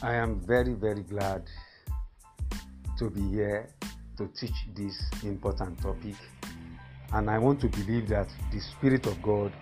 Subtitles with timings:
[0.00, 1.42] I am very, very glad
[2.98, 3.68] to be here
[4.16, 6.14] to teach this important topic.
[7.12, 9.52] And I want to believe that the Spirit of God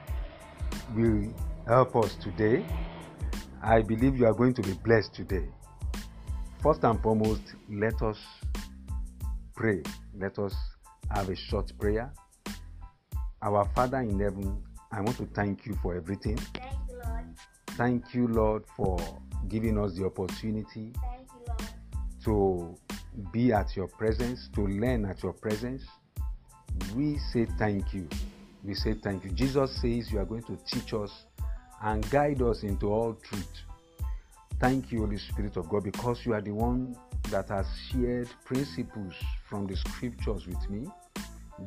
[0.94, 1.32] will
[1.66, 2.66] help us today.
[3.62, 5.48] I believe you are going to be blessed today.
[6.62, 8.18] First and foremost, let us
[9.54, 9.82] pray.
[10.18, 10.54] Let us
[11.11, 12.12] have a short prayer.
[13.40, 14.62] Our Father in heaven,
[14.93, 16.36] I want to thank you for everything.
[16.36, 17.25] Thank you, Lord.
[17.68, 18.98] Thank you, Lord, for
[19.49, 21.54] giving us the opportunity you,
[22.25, 22.77] to
[23.32, 25.82] be at your presence, to learn at your presence.
[26.94, 28.08] We say thank you.
[28.64, 29.30] We say thank you.
[29.30, 31.25] Jesus says you are going to teach us
[31.82, 33.62] and guide us into all truth.
[34.58, 36.97] Thank you, Holy Spirit of God, because you are the one
[37.30, 39.14] that has shared principles
[39.48, 40.89] from the scriptures with me.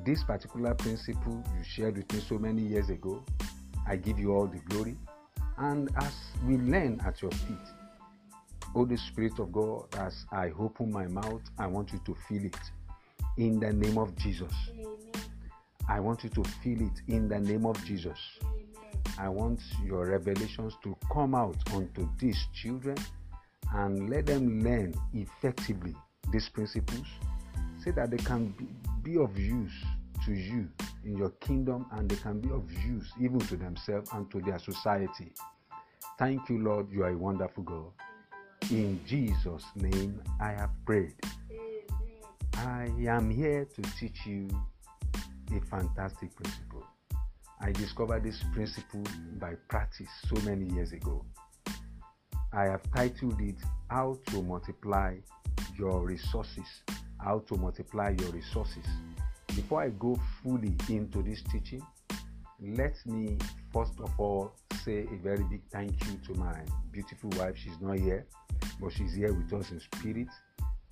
[0.05, 3.24] This particular principle you shared with me so many years ago,
[3.88, 4.98] I give you all the glory.
[5.60, 6.13] And as
[6.46, 7.57] we learn at your feet,
[8.74, 12.57] Holy Spirit of God, as I open my mouth, I want you to feel it.
[13.38, 14.54] In the name of Jesus.
[14.71, 14.87] Amen.
[15.90, 18.18] I want you to feel it in the name of Jesus.
[18.41, 18.60] Amen.
[19.18, 22.98] I want your revelations to come out unto these children
[23.74, 25.96] and let them learn effectively
[26.32, 27.05] these principles
[27.84, 28.68] so that they can be,
[29.04, 29.71] be of use
[30.26, 30.70] to you
[31.04, 34.60] in your kingdom and they can be of use even to themselves and to their
[34.60, 35.34] society.
[36.18, 36.92] Thank you, Lord.
[36.92, 37.92] You are a wonderful God.
[38.72, 41.16] In Jesus' name, I have prayed.
[42.55, 44.48] I am here to teach you
[45.55, 46.84] a fantastic principle.
[47.62, 49.04] I discovered this principle
[49.40, 51.26] by practice so many years ago.
[52.52, 53.55] I have titled it
[53.90, 55.18] How to Multiply
[55.77, 56.84] Your Resources.
[57.24, 58.86] How to Multiply Your Resources.
[59.60, 61.85] Before I go fully into this teaching,
[62.62, 63.38] let me
[63.74, 64.53] first of all
[64.85, 66.62] say a very big thank you to my
[66.94, 67.57] beautiful wife.
[67.57, 68.25] She's not here,
[68.80, 70.30] but she's here with us in spirit.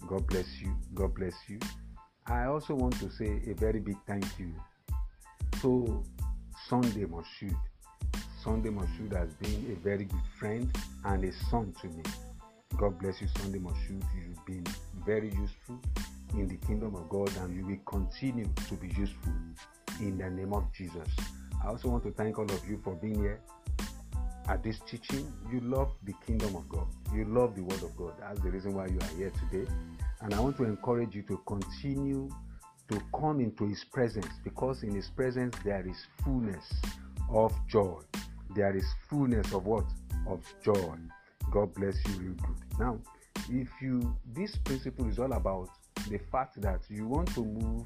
[0.09, 0.75] God bless you.
[0.93, 1.59] God bless you.
[2.25, 4.51] I also want to say a very big thank you
[5.61, 6.03] to
[6.67, 7.55] Sunday Moshood.
[8.43, 10.69] Sunday Moshood has been a very good friend
[11.05, 12.03] and a son to me.
[12.75, 14.03] God bless you, Sunday Moshood.
[14.13, 14.65] You've been
[15.05, 15.79] very useful
[16.33, 19.33] in the kingdom of God and you will continue to be useful
[19.99, 21.07] in the name of Jesus.
[21.63, 23.41] I also want to thank all of you for being here
[24.47, 25.31] at this teaching.
[25.51, 28.13] You love the kingdom of God, you love the word of God.
[28.19, 29.69] That's the reason why you are here today.
[30.21, 32.29] And I want to encourage you to continue
[32.89, 36.73] to come into His presence because in His presence there is fullness
[37.29, 38.01] of joy.
[38.55, 39.85] There is fullness of what?
[40.27, 40.95] Of joy.
[41.51, 42.79] God bless you real good.
[42.79, 42.99] Now,
[43.49, 45.69] if you, this principle is all about
[46.09, 47.85] the fact that you want to move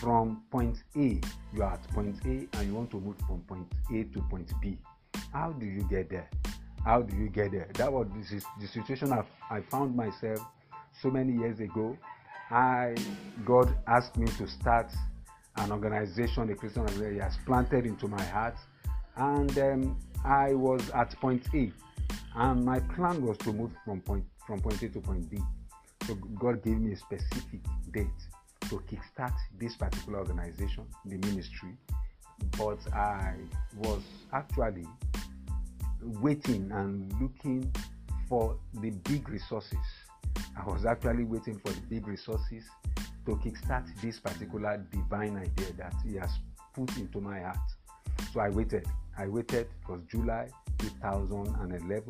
[0.00, 1.20] from point A,
[1.54, 4.52] you are at point A and you want to move from point A to point
[4.60, 4.78] B.
[5.32, 6.28] How do you get there?
[6.84, 7.68] How do you get there?
[7.74, 10.40] That was this is the situation I, I found myself
[11.00, 11.96] so many years ago.
[12.50, 12.94] I
[13.44, 14.92] God asked me to start
[15.56, 17.14] an organization, a Christian organization.
[17.14, 18.56] He has planted into my heart,
[19.16, 21.72] and um, I was at point A,
[22.34, 25.38] and my plan was to move from point from point A to point B.
[26.06, 27.60] So God gave me a specific
[27.92, 28.06] date
[28.68, 31.76] to kickstart this particular organization, the ministry.
[32.58, 33.34] But I
[33.78, 34.02] was
[34.32, 34.86] actually
[36.02, 37.72] waiting and looking
[38.28, 39.78] for the big resources.
[40.58, 42.64] I was actually waiting for the big resources
[43.26, 46.30] to kickstart this particular divine idea that He has
[46.74, 47.58] put into my heart.
[48.32, 48.86] So I waited.
[49.16, 49.66] I waited.
[49.66, 50.48] It was July
[50.78, 52.04] 2011.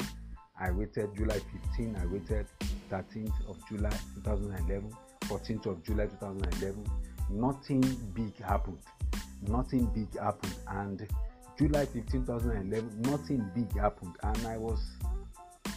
[0.58, 1.40] I waited July
[1.74, 1.96] 15.
[2.00, 2.46] I waited
[2.92, 4.92] 13th of July 2011.
[5.22, 6.84] 14th of July 2011.
[7.30, 7.80] Nothing
[8.14, 8.78] big happened.
[9.48, 10.54] Nothing big happened.
[10.68, 11.08] And
[11.58, 14.14] July 15, 2011, nothing big happened.
[14.22, 14.80] And I was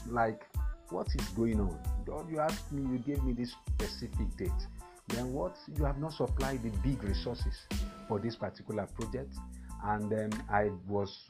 [0.08, 0.46] like,
[0.90, 1.78] what is going on?
[2.06, 4.52] God, you asked me, you gave me this specific date.
[5.08, 5.56] Then what?
[5.78, 7.54] You have not supplied the big resources
[8.08, 9.36] for this particular project.
[9.84, 11.30] And then I was,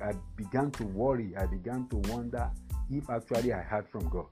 [0.00, 1.34] I began to worry.
[1.36, 2.50] I began to wonder
[2.90, 4.26] if actually I heard from God.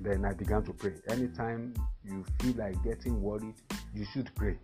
[0.00, 0.94] Then I began to pray.
[1.08, 1.74] Anytime
[2.04, 3.54] you feel like getting worried,
[3.94, 4.58] you should pray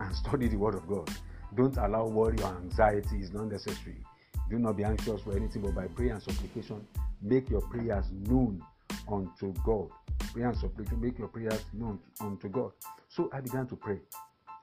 [0.00, 1.08] and study the Word of God.
[1.54, 4.04] Don't allow worry or anxiety is not necessary.
[4.50, 6.86] Do not be anxious for anything, but by prayer and supplication,
[7.22, 8.62] make your prayers known
[9.10, 9.88] unto God.
[10.32, 12.72] Prayer and supplication, make your prayers known unto God.
[13.08, 13.98] So I began to pray,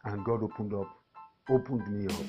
[0.06, 0.88] and God opened up,
[1.50, 2.25] opened me up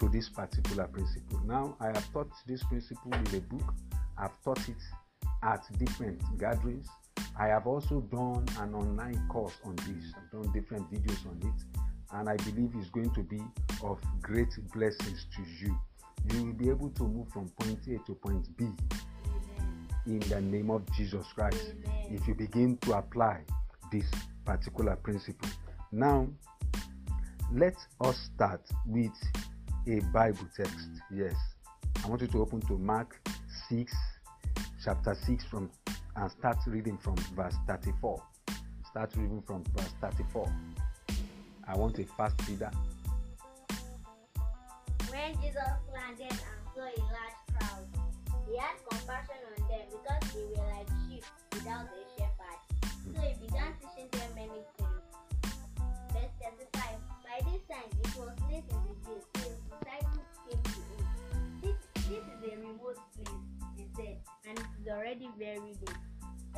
[0.00, 1.40] to this particular principle.
[1.46, 3.74] Now I have taught this principle in a book.
[4.18, 4.82] I've taught it
[5.42, 6.88] at different gatherings.
[7.38, 10.12] I have also done an online course on this.
[10.16, 11.80] I've done different videos on it,
[12.12, 13.40] and I believe it's going to be
[13.82, 15.78] of great blessings to you.
[16.32, 18.66] You will be able to move from point A to point B
[20.06, 21.74] in the name of Jesus Christ
[22.10, 23.44] if you begin to apply
[23.92, 24.10] this
[24.44, 25.48] particular principle.
[25.92, 26.26] Now,
[27.52, 29.12] let us start with
[29.86, 30.88] a Bible text.
[31.14, 31.34] Yes,
[32.04, 33.20] I want you to open to Mark
[33.68, 33.94] 6,
[34.84, 35.70] chapter 6, from
[36.20, 38.20] and start reading from verse 34.
[38.90, 40.52] Start reading from verse 34.
[41.66, 42.70] I want a fast reader.
[45.10, 47.86] When Jesus landed and saw a large crowd,
[48.48, 52.58] he had compassion on them because they were like sheep without a shepherd.
[53.14, 55.06] So he began teaching them many things.
[56.12, 59.68] Verse 35 By this time it was late in the day, so his
[60.50, 61.06] came to him.
[61.62, 63.38] This, this is a remote place,
[63.76, 64.16] he said,
[64.48, 66.07] and it is already very late.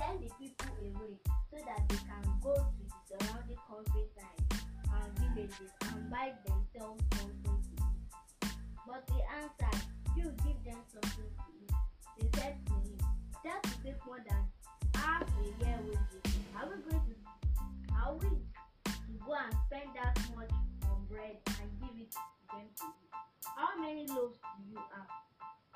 [0.01, 1.13] Send the people away
[1.53, 4.41] so that they can go to the surrounding countryside
[4.89, 8.49] and villages and buy themselves something to eat.
[8.89, 9.81] But he answered,
[10.17, 11.73] You give them something to eat.
[12.17, 12.97] They said to him,
[13.45, 14.43] That will take more than
[14.95, 16.33] half a year wages.
[16.57, 17.21] Are we going to
[18.01, 18.29] are we
[18.89, 20.51] to go and spend that much
[20.89, 23.13] on bread and give it to them to eat?
[23.55, 25.13] How many loaves do you have?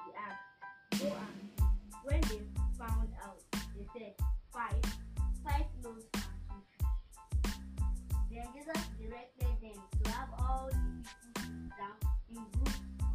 [0.01, 1.03] He asked.
[1.03, 1.54] Go and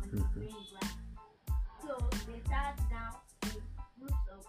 [0.09, 1.93] So
[2.25, 3.13] they sat down
[3.43, 3.61] in
[3.99, 4.45] groups of.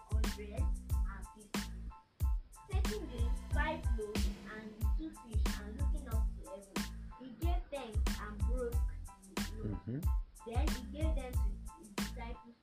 [2.70, 3.22] Taking the
[3.52, 4.26] five loaves
[4.56, 4.66] and
[4.96, 6.78] two fish and looking up to heaven,
[7.20, 8.72] he gave thanks and broke
[9.36, 10.06] the loaves.
[10.46, 11.38] Then he gave them to
[11.78, 12.56] his disciples.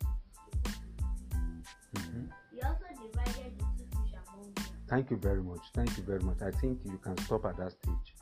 [2.52, 4.66] He also divided the two fish among them.
[4.90, 5.64] Thank you very much.
[5.76, 6.42] Thank you very much.
[6.42, 8.16] I think you can stop at that stage.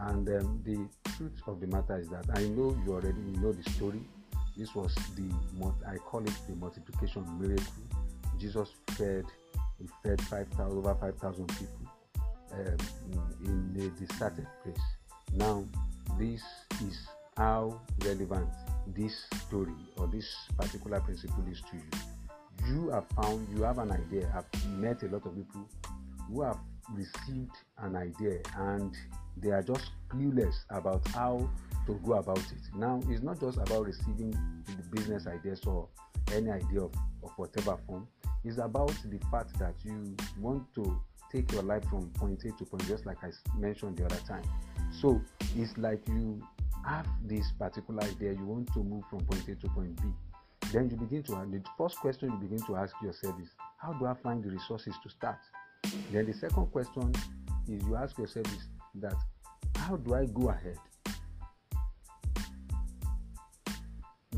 [0.00, 3.68] And um, the truth of the matter is that I know you already know the
[3.70, 4.00] story.
[4.56, 5.30] This was the
[5.88, 7.66] I call it the multiplication miracle.
[8.38, 9.24] Jesus fed
[9.80, 11.86] he fed five thousand over five thousand people
[12.52, 12.76] um,
[13.44, 14.84] in a deserted place.
[15.32, 15.64] Now
[16.18, 16.42] this
[16.82, 17.06] is
[17.36, 18.48] how relevant
[18.96, 22.72] this story or this particular principle is to you.
[22.74, 24.32] You have found you have an idea.
[24.34, 25.68] I've met a lot of people
[26.28, 26.58] who have
[26.92, 28.94] received an idea and
[29.36, 31.48] they are just clueless about how
[31.86, 32.76] to go about it.
[32.76, 34.30] Now, it's not just about receiving
[34.66, 35.88] the business ideas or
[36.32, 36.92] any idea of,
[37.22, 38.06] of whatever form,
[38.44, 41.00] it's about the fact that you want to
[41.32, 44.44] take your life from point A to point, just like I mentioned the other time.
[44.92, 45.20] So,
[45.56, 46.42] it's like you
[46.86, 50.08] have this particular idea, you want to move from point A to point B.
[50.72, 53.48] Then you begin to, the first question you begin to ask yourself is,
[53.78, 55.38] how do I find the resources to start?
[56.12, 57.12] Then the second question
[57.68, 59.14] is you ask yourself is that
[59.76, 60.78] how do I go ahead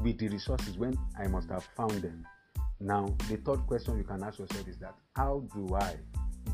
[0.02, 2.26] with the resources when I must have found them?
[2.80, 5.96] Now, the third question you can ask yourself is that how do I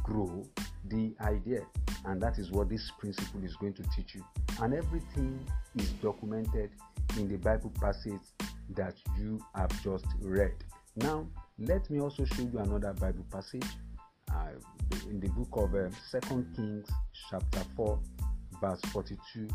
[0.03, 0.45] grow
[0.89, 1.63] the idea?
[2.05, 4.25] And that is what this principle is going to teach you.
[4.61, 5.39] And everything
[5.77, 6.71] is documented
[7.17, 8.21] in the Bible passage
[8.71, 10.55] that you have just read.
[10.97, 11.27] Now,
[11.59, 13.67] let me also show you another Bible passage
[14.35, 16.89] uh, in the book of um, Second Kings,
[17.31, 17.99] chapter 4,
[18.61, 19.49] verse 42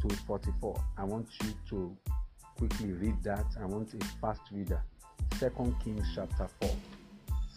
[0.00, 0.84] to 44.
[0.96, 1.96] I want you to
[2.56, 3.46] quickly read that.
[3.60, 4.82] I want a fast reader.
[5.38, 6.70] Second Kings, chapter 4.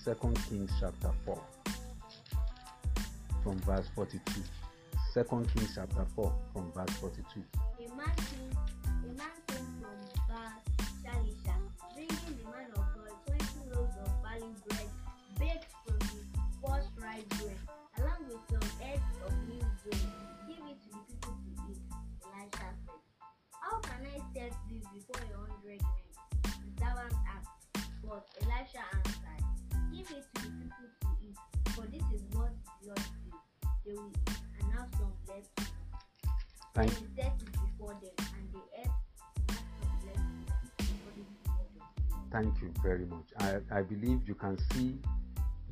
[0.03, 1.41] Second Kings, chapter 4,
[3.43, 4.41] from verse 42.
[5.13, 7.43] Second Kings, chapter 4, from verse 42.
[36.89, 36.95] The
[37.79, 38.11] Lord.
[42.31, 43.25] Thank you very much.
[43.39, 44.97] I, I believe you can see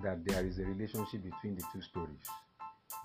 [0.03, 2.27] that there is a relationship between the two stories.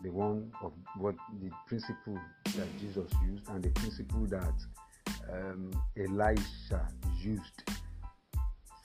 [0.02, 2.18] The one of what the principle
[2.56, 4.54] that Jesus used and the principle that
[5.32, 6.88] um, Elisha
[7.22, 7.62] used.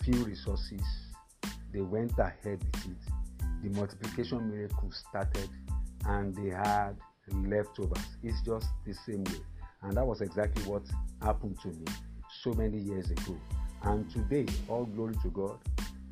[0.03, 0.81] Few resources,
[1.73, 3.63] they went ahead with it.
[3.63, 5.49] The multiplication miracle started
[6.05, 6.95] and they had
[7.33, 8.05] leftovers.
[8.23, 9.39] It's just the same way.
[9.81, 10.83] And that was exactly what
[11.21, 11.85] happened to me
[12.41, 13.37] so many years ago.
[13.83, 15.57] And today, all glory to God.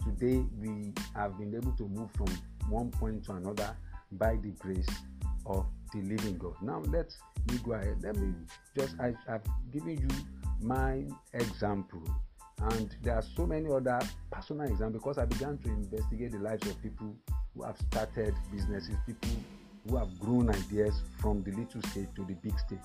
[0.03, 2.27] Today, we have been able to move from
[2.69, 3.75] one point to another
[4.13, 4.87] by the grace
[5.45, 6.55] of the living God.
[6.61, 7.13] Now, let
[7.51, 7.97] me go ahead.
[8.01, 8.33] Let me
[8.77, 10.07] just, I, I've given you
[10.61, 12.03] my example
[12.61, 13.99] And there are so many other
[14.31, 17.15] personal examples because I began to investigate the lives of people
[17.55, 19.29] who have started businesses, people
[19.89, 22.79] who have grown ideas from the little stage to the big stage.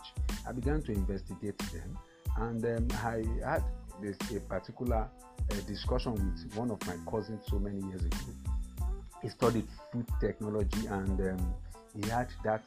[0.47, 1.99] I began to investigate them,
[2.37, 3.65] and um, I had
[4.01, 5.09] this a particular
[5.51, 8.17] uh, discussion with one of my cousins so many years ago.
[9.23, 11.55] He studied food technology, and um,
[11.95, 12.63] he had that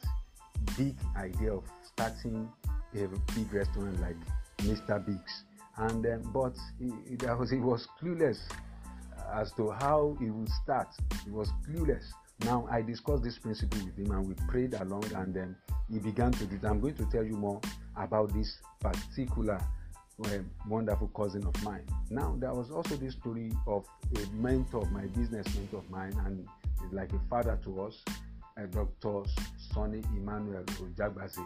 [0.76, 2.48] big idea of starting
[2.94, 4.16] a big restaurant like
[4.58, 5.04] Mr.
[5.04, 5.44] Biggs.
[5.78, 8.38] And um, but he, he, was, he was clueless
[9.34, 10.88] as to how he would start.
[11.24, 12.04] He was clueless.
[12.44, 15.56] Now I discussed this principle with him and we prayed along and then
[15.90, 16.64] he began to do it.
[16.64, 17.60] I'm going to tell you more
[17.96, 19.60] about this particular
[20.24, 20.28] uh,
[20.68, 21.84] wonderful cousin of mine.
[22.10, 23.84] Now there was also this story of
[24.16, 26.46] a mentor, my business mentor of mine, and
[26.92, 28.02] like a father to us,
[28.58, 29.22] uh, Dr.
[29.72, 31.44] Sunny Emmanuel Ojeagbase.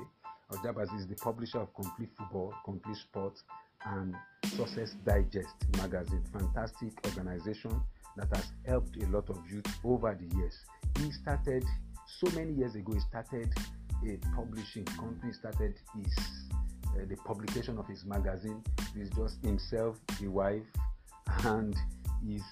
[0.52, 3.44] Ojeagbase is the publisher of Complete Football, Complete Sports,
[3.87, 6.23] and Success Digest magazine.
[6.32, 7.80] Fantastic organization
[8.16, 10.59] that has helped a lot of youth over the years.
[11.00, 11.64] He started
[12.07, 12.92] so many years ago.
[12.92, 13.49] He started
[14.04, 15.33] a publishing company.
[15.33, 16.14] Started his
[16.95, 18.62] uh, the publication of his magazine
[18.95, 20.66] with just himself, the wife,
[21.45, 21.75] and
[22.26, 22.42] his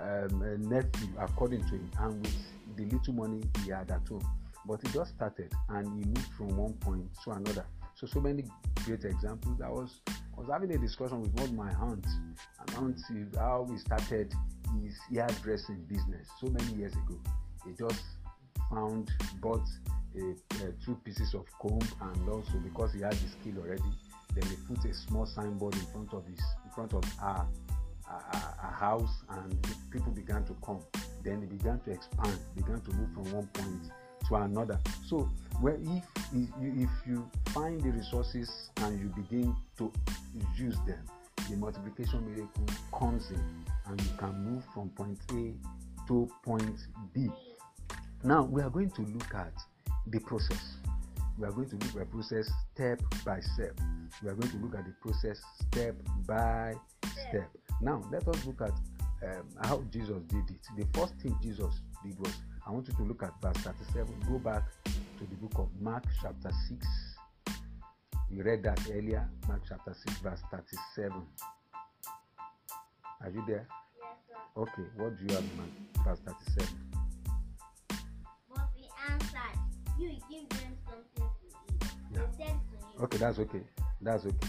[0.00, 4.26] um, nephew, according to him, and with the little money he had at home.
[4.66, 7.66] But he just started and he moved from one point to another.
[7.94, 8.44] So so many
[8.84, 9.60] great examples.
[9.60, 12.08] I was I was having a discussion with one of my aunts,
[12.58, 14.34] and aunt how we started
[14.82, 17.20] his hairdressing business so many years ago.
[17.66, 18.02] He just
[18.70, 19.66] found bought
[20.16, 23.82] a, a two pieces of comb and also because he had the skill already,
[24.34, 27.46] then he put a small signboard in front of his in front of our
[28.74, 30.80] house and people began to come.
[31.22, 33.90] Then he began to expand, began to move from one point
[34.28, 34.78] to another.
[35.06, 35.28] So,
[35.60, 39.92] where if if you, if you find the resources and you begin to
[40.56, 41.02] use them,
[41.48, 42.66] the multiplication miracle
[42.98, 45.54] comes in, and you can move from point A
[46.08, 46.78] to point
[47.12, 47.30] B.
[48.24, 49.52] Now we are going to look at
[50.06, 50.76] the process.
[51.38, 53.78] We are going to look at the process step by step.
[54.22, 55.94] We are going to look at the process step
[56.26, 56.72] by
[57.12, 57.50] step.
[57.82, 58.72] Now let us look at
[59.28, 60.66] um, how Jesus did it.
[60.74, 62.32] The first thing Jesus did was
[62.66, 64.14] I want you to look at verse 37.
[64.26, 66.86] Go back to the book of Mark, chapter 6.
[68.30, 71.12] We read that earlier, Mark chapter 6, verse 37.
[73.20, 73.68] Are you there?
[73.68, 74.62] Yes, sir.
[74.62, 77.03] Okay, what do you have in Mark, verse 37?
[79.98, 81.90] You give them something to eat.
[82.12, 82.20] Yeah.
[82.30, 83.60] He said to him, Okay, that's okay.
[84.00, 84.48] That's okay.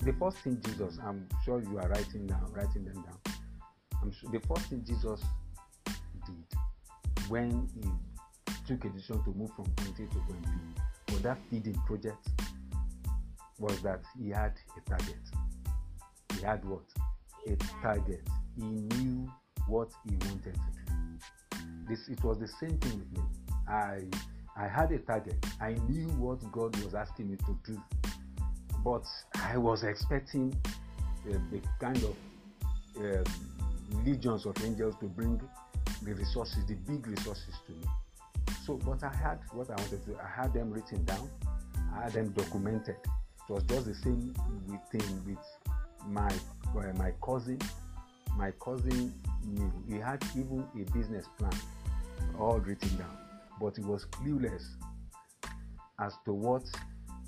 [0.00, 3.18] The first thing Jesus, I'm sure you are writing down, writing them down.
[4.02, 5.22] I'm sure the first thing Jesus
[6.26, 6.58] did
[7.28, 7.88] when he
[8.66, 12.28] took a decision to move from point A to point B for that feeding project
[13.58, 15.16] was that he had a target.
[16.34, 16.84] He had what?
[17.48, 18.22] A target.
[18.56, 19.30] He knew
[19.66, 21.58] what he wanted to do.
[21.88, 23.22] This it was the same thing with me.
[23.68, 24.02] I
[24.56, 25.36] I had a target.
[25.60, 27.82] I knew what God was asking me to do,
[28.84, 29.04] but
[29.34, 32.16] I was expecting uh, the kind of
[33.02, 33.24] uh,
[34.04, 35.40] legions of angels to bring
[36.02, 37.86] the resources, the big resources to me.
[38.64, 40.10] So, but I had what I wanted to.
[40.10, 40.18] Do.
[40.22, 41.28] I had them written down.
[41.94, 42.96] I had them documented.
[43.48, 44.34] It was just the same
[44.66, 45.38] with thing with
[46.06, 46.30] my
[46.76, 47.58] uh, my cousin.
[48.36, 49.14] My cousin
[49.88, 51.52] he had even a business plan
[52.38, 53.16] all written down,
[53.60, 54.64] but he was clueless
[56.00, 56.64] as to what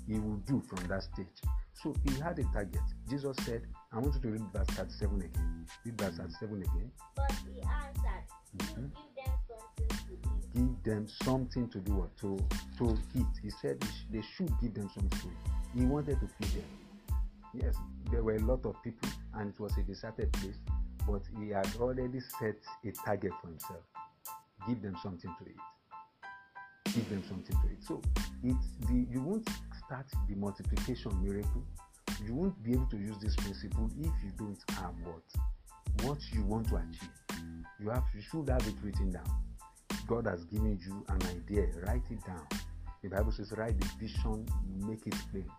[0.07, 1.27] he would do from that stage.
[1.73, 2.81] So he had a target.
[3.09, 3.61] Jesus said,
[3.93, 5.65] I want you to read verse 37 again.
[5.85, 6.91] Read verse 37 again.
[7.15, 8.25] But he answered,
[8.57, 8.91] Mhm.
[8.95, 12.17] Give them something to Give them something to do what?
[12.17, 12.37] To,
[12.79, 13.25] to eat.
[13.41, 15.79] He said they they should give them something to eat.
[15.79, 16.69] He wanted to feed them.
[17.53, 17.75] Yes,
[18.11, 20.57] there were a lot of people and it was a deserted place,
[21.07, 23.83] but he had already set a target for himself.
[24.67, 25.55] Give them something to eat.
[26.93, 27.83] Give them something to eat.
[27.83, 28.01] So
[28.43, 29.47] it's the you won't
[29.85, 31.63] start the multiplication miracle.
[32.25, 35.23] You won't be able to use this principle if you don't have what
[36.03, 37.09] what you want to achieve.
[37.79, 39.29] You have you should have it written down.
[40.07, 41.67] God has given you an idea.
[41.85, 42.47] Write it down.
[43.03, 44.45] The Bible says, write the vision,
[44.85, 45.49] make it plain,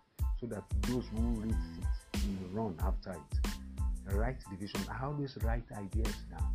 [0.40, 4.14] so that those who read it will run after it.
[4.14, 4.80] Write the vision.
[4.90, 6.54] I always write ideas down.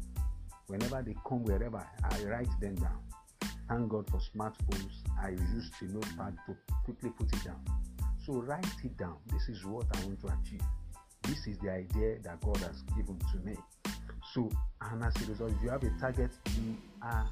[0.68, 3.00] Whenever they come, wherever, I write them down.
[3.68, 4.92] Thank God for smartphones.
[5.22, 7.64] I use the notepad to quickly put it down.
[8.26, 9.18] So write it down.
[9.32, 10.62] This is what I want to achieve.
[11.24, 13.56] This is the idea that God has given to me.
[14.34, 14.50] So,
[14.82, 17.28] and as a result, if you have a target, you are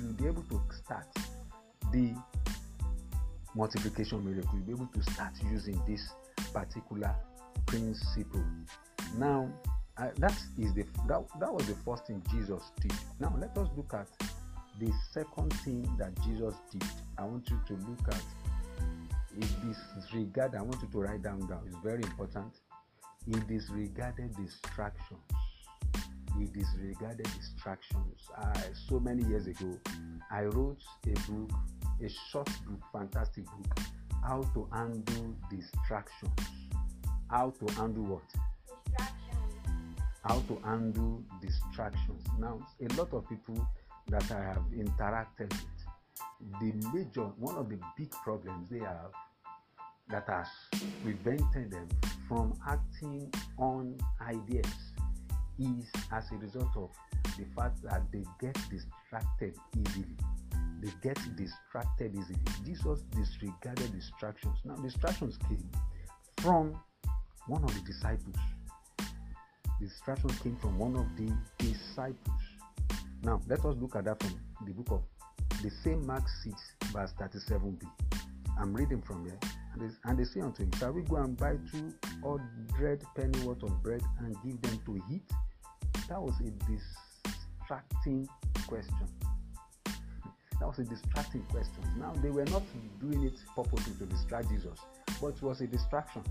[0.00, 1.06] you'll be able to start
[1.92, 2.14] the
[3.54, 4.52] multiplication miracle.
[4.54, 6.08] You'll be able to start using this
[6.52, 7.14] particular
[7.66, 8.44] principle.
[9.16, 9.48] Now,
[9.96, 12.92] uh, that is the that, that was the first thing Jesus did.
[13.20, 14.08] Now let us look at
[14.80, 16.84] the second thing that Jesus did.
[17.18, 18.22] I want you to look at
[19.36, 20.54] in disregard.
[20.54, 21.62] I want you to write down down.
[21.66, 22.52] It's very important.
[23.26, 25.20] He disregarded distractions.
[26.38, 28.28] He disregarded distractions.
[28.36, 28.52] Uh,
[28.88, 29.78] so many years ago,
[30.30, 31.50] I wrote a book,
[32.02, 33.78] a short book, fantastic book,
[34.22, 36.32] how to handle distractions.
[37.30, 38.22] How to handle what?
[38.84, 39.24] Distractions.
[40.24, 42.22] how to handle distractions.
[42.38, 43.66] Now, a lot of people
[44.08, 49.12] that I have interacted with, the major, one of the big problems they have
[50.08, 50.48] that has
[51.02, 51.88] prevented them
[52.28, 54.66] from acting on ideas
[55.58, 56.90] is as a result of
[57.38, 60.16] the fact that they get distracted easily.
[60.82, 62.38] They get distracted easily.
[62.64, 64.58] Jesus disregarded distractions.
[64.64, 65.70] Now, distractions came
[66.38, 66.78] from
[67.46, 68.36] one of the disciples
[69.80, 72.40] Distractions came from one of the disciples.
[73.24, 76.56] Now, let us look at that from the book of the same Mark 6,
[76.92, 77.82] verse 37b.
[78.60, 79.38] I'm reading from here.
[79.72, 83.38] And they, and they say unto him, Shall we go and buy two hundred penny
[83.40, 85.22] worth of bread and give them to eat?
[86.08, 88.28] That was a distracting
[88.66, 89.08] question.
[90.60, 91.82] That was a distracting question.
[91.98, 92.62] Now, they were not
[93.00, 94.78] doing it purposely to distract Jesus,
[95.18, 96.22] but it was a distraction.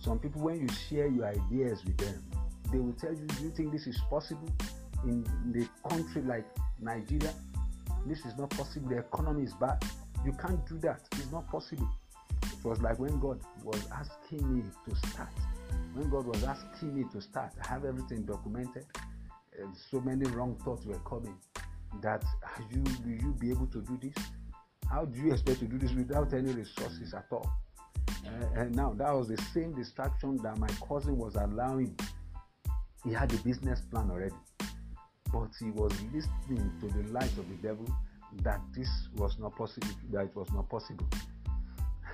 [0.00, 2.24] Some people, when you share your ideas with them,
[2.72, 4.48] they will tell you, Do you think this is possible
[5.04, 6.46] in the country like
[6.80, 7.32] Nigeria?
[8.06, 8.88] This is not possible.
[8.88, 9.82] The economy is bad.
[10.24, 11.00] You can't do that.
[11.12, 11.88] It's not possible.
[12.42, 15.32] It was like when God was asking me to start.
[15.94, 18.86] When God was asking me to start, I have everything documented.
[19.90, 21.36] So many wrong thoughts were coming.
[22.02, 22.24] That
[22.72, 24.24] you will you be able to do this?
[24.90, 27.50] How do you expect to do this without any resources at all?
[28.08, 31.96] Uh, and now that was the same distraction that my cousin was allowing
[33.04, 34.34] he had a business plan already
[35.34, 37.86] but he was listening to the lies of the devil
[38.42, 41.06] that this was not possible that it was not possible.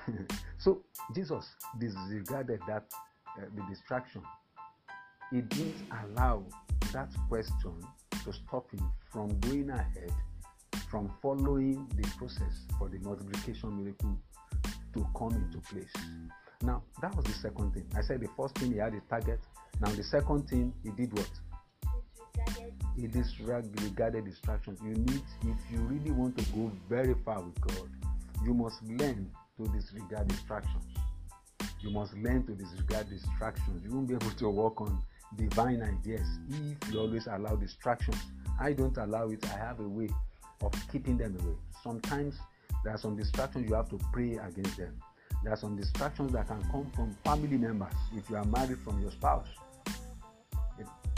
[0.57, 0.81] So
[1.15, 1.45] jesus
[1.79, 2.85] disregarded that
[3.37, 4.21] uh, the distraction.
[5.31, 6.43] He didn't allow
[6.91, 7.73] that question
[8.25, 10.11] to stop him from going ahead
[10.89, 14.17] from following the process for the multiplication miracle
[14.93, 15.93] to come into place.
[16.63, 17.85] Now that was the second thing.
[17.95, 19.39] I said the first thing he had a target.
[19.79, 21.29] Now the second thing he did what?
[22.97, 23.71] Disregarded.
[23.71, 24.79] He disregarded distractions.
[24.83, 27.89] You need, if you really want to go very far with God,
[28.43, 30.83] you must learn to disregard distractions.
[31.79, 33.83] You must learn to disregard distractions.
[33.83, 35.01] You won't be able to work on
[35.35, 38.17] divine ideas if you always allow distractions.
[38.59, 39.43] I don't allow it.
[39.45, 40.09] I have a way
[40.61, 41.55] of keeping them away.
[41.83, 42.35] Sometimes
[42.83, 44.95] there are some distractions you have to pray against them.
[45.43, 49.01] There are some distractions that can come from family members if you are married from
[49.01, 49.47] your spouse.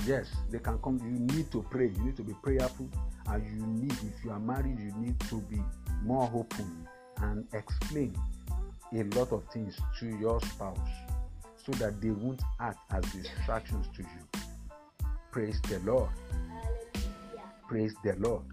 [0.05, 0.99] Yes, they can come.
[0.99, 1.87] You need to pray.
[1.87, 2.89] You need to be prayerful,
[3.27, 5.61] and you need, if you are married, you need to be
[6.03, 6.87] more open
[7.17, 8.15] and explain
[8.93, 10.77] a lot of things to your spouse
[11.55, 14.41] so that they won't act as distractions to you.
[15.31, 16.09] Praise the Lord.
[16.49, 17.49] Hallelujah.
[17.67, 18.43] Praise the Lord.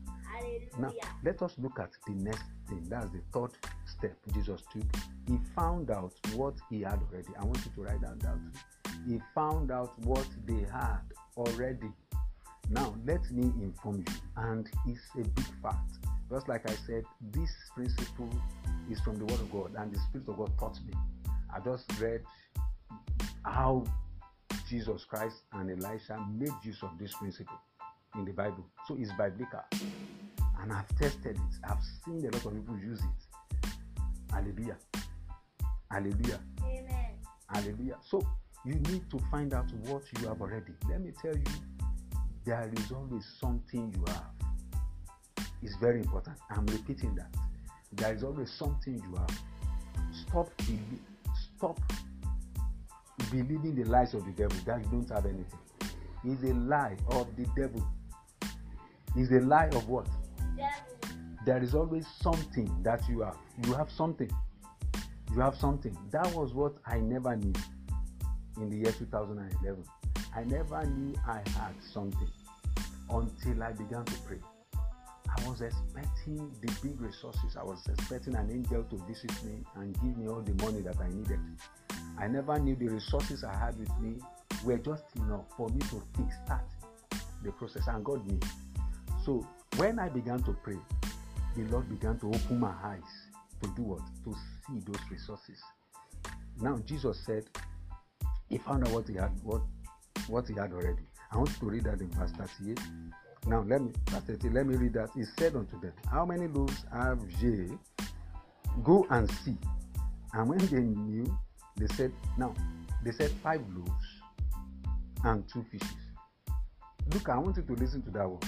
[0.79, 0.93] Now,
[1.25, 2.87] let us look at the next thing.
[2.89, 3.51] That's the third
[3.85, 4.85] step Jesus took.
[5.27, 7.29] He found out what he had already.
[7.39, 8.53] I want you to write that down.
[9.07, 11.01] He found out what they had
[11.37, 11.90] already.
[12.69, 15.90] Now, let me inform you, and it's a big fact.
[16.31, 18.31] Just like I said, this principle
[18.90, 20.93] is from the Word of God, and the Spirit of God taught me.
[21.55, 22.23] I just read
[23.45, 23.85] how
[24.69, 27.59] Jesus Christ and Elisha made use of this principle
[28.14, 28.64] in the Bible.
[28.87, 29.61] So it's biblical
[30.62, 31.59] and I've tested it.
[31.64, 33.69] I've seen a lot of people use it.
[34.31, 34.77] Hallelujah.
[35.90, 36.40] Hallelujah.
[36.64, 37.11] Amen.
[37.49, 37.97] Hallelujah.
[38.03, 38.23] So
[38.64, 40.73] you need to find out what you have already.
[40.88, 41.44] Let me tell you,
[42.44, 45.46] there is always something you have.
[45.62, 46.37] It's very important.
[46.51, 47.35] I'm repeating that.
[47.92, 49.38] There is always something you have.
[50.12, 51.81] Stop belie- stop
[53.31, 55.59] believing the lies of the devil that you don't have anything.
[56.25, 57.87] It's a lie of the devil.
[59.16, 60.07] It's a lie of what?
[60.57, 61.16] Devil.
[61.46, 63.37] there is always something that you have.
[63.64, 64.31] You have something.
[65.33, 65.96] You have something.
[66.11, 67.55] That was what I never knew
[68.61, 69.85] in the year 2011.
[70.35, 72.29] I never knew I had something
[73.09, 74.38] until I began to pray.
[74.75, 77.57] I was expecting the big resources.
[77.59, 81.01] I was expecting an angel to visit me and give me all the money that
[81.01, 81.38] I needed.
[82.18, 84.16] I never knew the resources I had with me
[84.64, 86.62] were just enough for me to kickstart
[87.42, 88.40] the process, and God knew.
[89.25, 89.46] So
[89.77, 90.79] when I began to pray,
[91.57, 93.01] the Lord began to open my eyes
[93.62, 94.03] to do what?
[94.25, 94.35] To
[94.66, 95.61] see those resources.
[96.61, 97.44] Now Jesus said
[98.51, 99.63] he found out what he had, what
[100.27, 101.03] what he had already.
[101.33, 102.79] I want you to read that in verse 38.
[103.47, 105.11] Now let me verse 38, let me read that.
[105.15, 107.69] He said unto them, How many loaves have ye?
[108.83, 109.57] Go and see.
[110.33, 111.39] And when they knew,
[111.77, 112.55] they said, Now
[113.05, 114.07] they said five loaves
[115.25, 115.89] and two fishes.
[117.13, 118.41] Look, I want you to listen to that one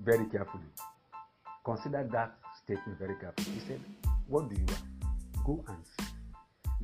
[0.00, 0.64] very carefully.
[1.64, 3.54] Consider that statement very carefully.
[3.54, 3.80] He said,
[4.26, 4.82] What do you want?
[5.44, 6.13] Go and see.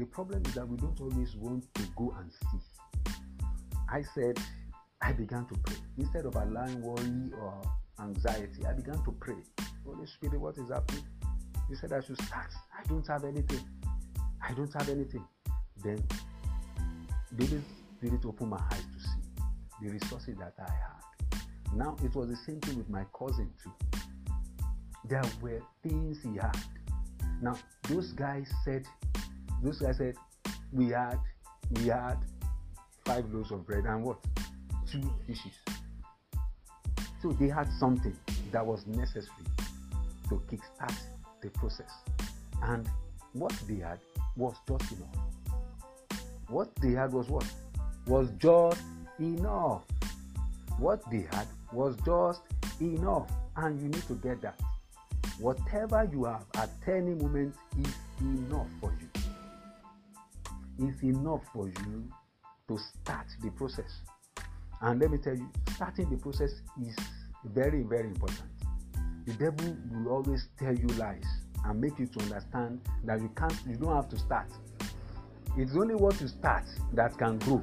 [0.01, 3.13] The problem is that we don't always want to go and see.
[3.93, 4.39] I said,
[5.03, 5.77] I began to pray.
[5.99, 7.61] Instead of allowing worry or
[8.01, 9.37] anxiety, I began to pray.
[9.85, 11.05] Holy Spirit, what is happening?
[11.69, 12.51] He said I should start.
[12.75, 13.61] I don't have anything.
[14.43, 15.23] I don't have anything.
[15.85, 16.03] Then
[17.33, 17.63] the Holy
[17.99, 19.43] Spirit opened my eyes to see
[19.83, 21.77] the resources that I had.
[21.77, 23.73] Now it was the same thing with my cousin too.
[25.05, 26.57] There were things he had.
[27.43, 28.87] Now those guys said,
[29.63, 30.17] those guys said,
[30.73, 31.19] we had,
[31.73, 32.17] we had
[33.05, 34.19] five loaves of bread and what?
[34.91, 35.53] Two fishes.
[37.23, 38.17] So they had something
[38.53, 39.27] that was necessary
[40.29, 40.97] to kickstart
[41.43, 41.91] the process.
[42.63, 42.89] And
[43.33, 43.99] what they had
[44.37, 45.17] was just enough.
[46.49, 47.45] What they had was what?
[48.07, 48.81] Was just
[49.19, 49.83] enough.
[50.79, 52.41] What they had was just
[52.81, 53.31] enough.
[53.57, 54.59] And you need to get that.
[55.39, 59.10] Whatever you have at any moment is enough for you.
[60.81, 62.09] Is enough for you
[62.69, 64.01] to start the process.
[64.81, 66.97] And let me tell you, starting the process is
[67.45, 68.49] very, very important.
[69.27, 71.27] The devil will always tell you lies
[71.67, 74.51] and make you to understand that you can't, you don't have to start.
[75.59, 76.65] It's only what you start
[76.95, 77.63] that can grow.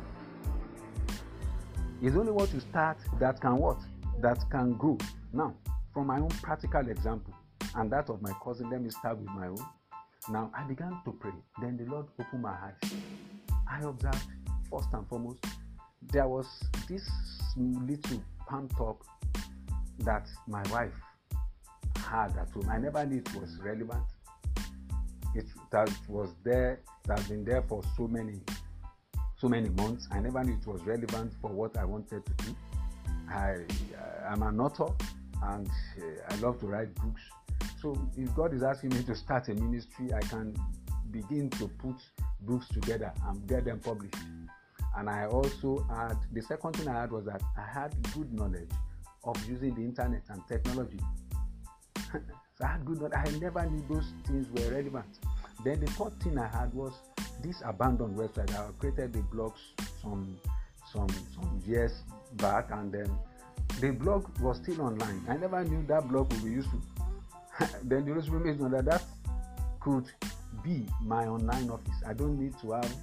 [2.02, 3.80] It's only what you start that can what?
[4.22, 5.00] That can grow.
[5.34, 5.56] Now,
[5.92, 7.34] from my own practical example
[7.74, 9.66] and that of my cousin, let me start with my own.
[10.30, 11.32] Now, I began to pray.
[11.62, 12.92] Then the Lord opened my eyes.
[13.70, 14.28] I observed,
[14.70, 15.46] first and foremost,
[16.12, 16.48] there was
[16.90, 17.10] this
[17.56, 19.04] little palm top
[20.00, 20.94] that my wife
[21.98, 22.70] had at home.
[22.70, 24.04] I never knew it was relevant.
[25.34, 28.40] It that was there, that has been there for so many,
[29.38, 30.08] so many months.
[30.12, 32.56] I never knew it was relevant for what I wanted to do.
[33.30, 33.66] I
[34.28, 34.88] am an author
[35.44, 37.22] and uh, I love to write books.
[37.88, 40.54] So if God is asking me to start a ministry, I can
[41.10, 41.96] begin to put
[42.42, 44.18] books together and get them published.
[44.98, 48.70] And I also had the second thing I had was that I had good knowledge
[49.24, 51.00] of using the internet and technology.
[52.12, 52.20] so
[52.62, 53.14] I had good knowledge.
[53.16, 55.20] I never knew those things were relevant.
[55.64, 56.92] Then the third thing I had was
[57.42, 58.54] this abandoned website.
[58.54, 59.62] I created the blogs
[60.02, 60.38] some
[60.92, 62.02] some some years
[62.34, 63.18] back, and then
[63.80, 65.24] the blog was still online.
[65.30, 66.82] I never knew that blog would be useful.
[67.84, 69.04] then the information that that
[69.80, 70.06] could
[70.64, 71.96] be my online office.
[72.06, 72.96] I don't need to have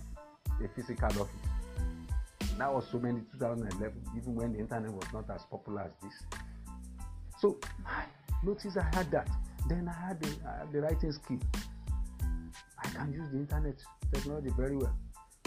[0.62, 2.49] a physical office.
[2.59, 6.40] That was so many 2011, even when the internet was not as popular as this.
[7.40, 8.05] So I
[8.45, 9.29] noticed I had that.
[9.69, 10.31] Then I had the,
[10.73, 11.40] the writing skill.
[12.85, 13.75] I can use the internet
[14.12, 14.97] technology very well.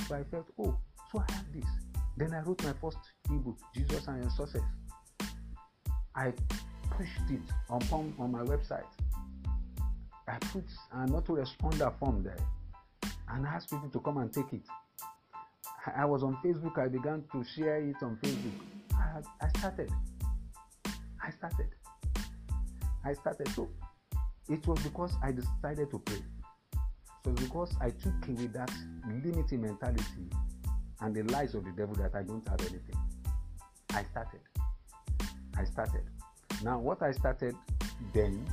[0.07, 0.77] So I felt, oh,
[1.11, 1.69] so I have this.
[2.17, 2.97] Then I wrote my first
[3.29, 4.63] ebook, Jesus and Your Success.
[6.15, 6.33] I
[6.97, 8.83] pushed it upon on my website.
[10.27, 12.37] I put an autoresponder form there
[13.29, 14.63] and asked people to come and take it.
[15.95, 16.77] I was on Facebook.
[16.79, 18.51] I began to share it on Facebook.
[18.93, 19.91] I, I started.
[21.23, 21.67] I started.
[23.05, 23.47] I started.
[23.49, 23.69] So
[24.49, 26.23] it was because I decided to pray.
[27.23, 28.71] So because I took away that
[29.23, 30.29] limiting mentality
[31.01, 32.97] and the lies of the devil that I don't have anything.
[33.91, 34.41] I started.
[35.55, 36.03] I started.
[36.63, 37.55] Now what I started
[38.13, 38.45] then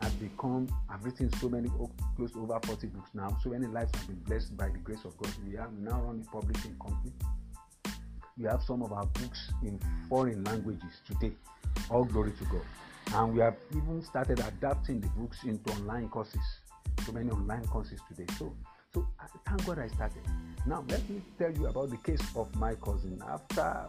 [0.00, 1.68] had become I've written so many
[2.16, 3.36] close to over 40 books now.
[3.42, 5.32] So many lives have been blessed by the grace of God.
[5.46, 7.12] We have now run a publishing company.
[8.36, 11.32] We have some of our books in foreign languages today.
[11.90, 12.62] All glory to God.
[13.14, 16.42] And we have even started adapting the books into online courses.
[17.04, 18.26] So many online courses today.
[18.38, 18.54] So
[18.94, 19.06] so
[19.46, 20.22] thank God I started.
[20.66, 23.20] Now let me tell you about the case of my cousin.
[23.28, 23.86] After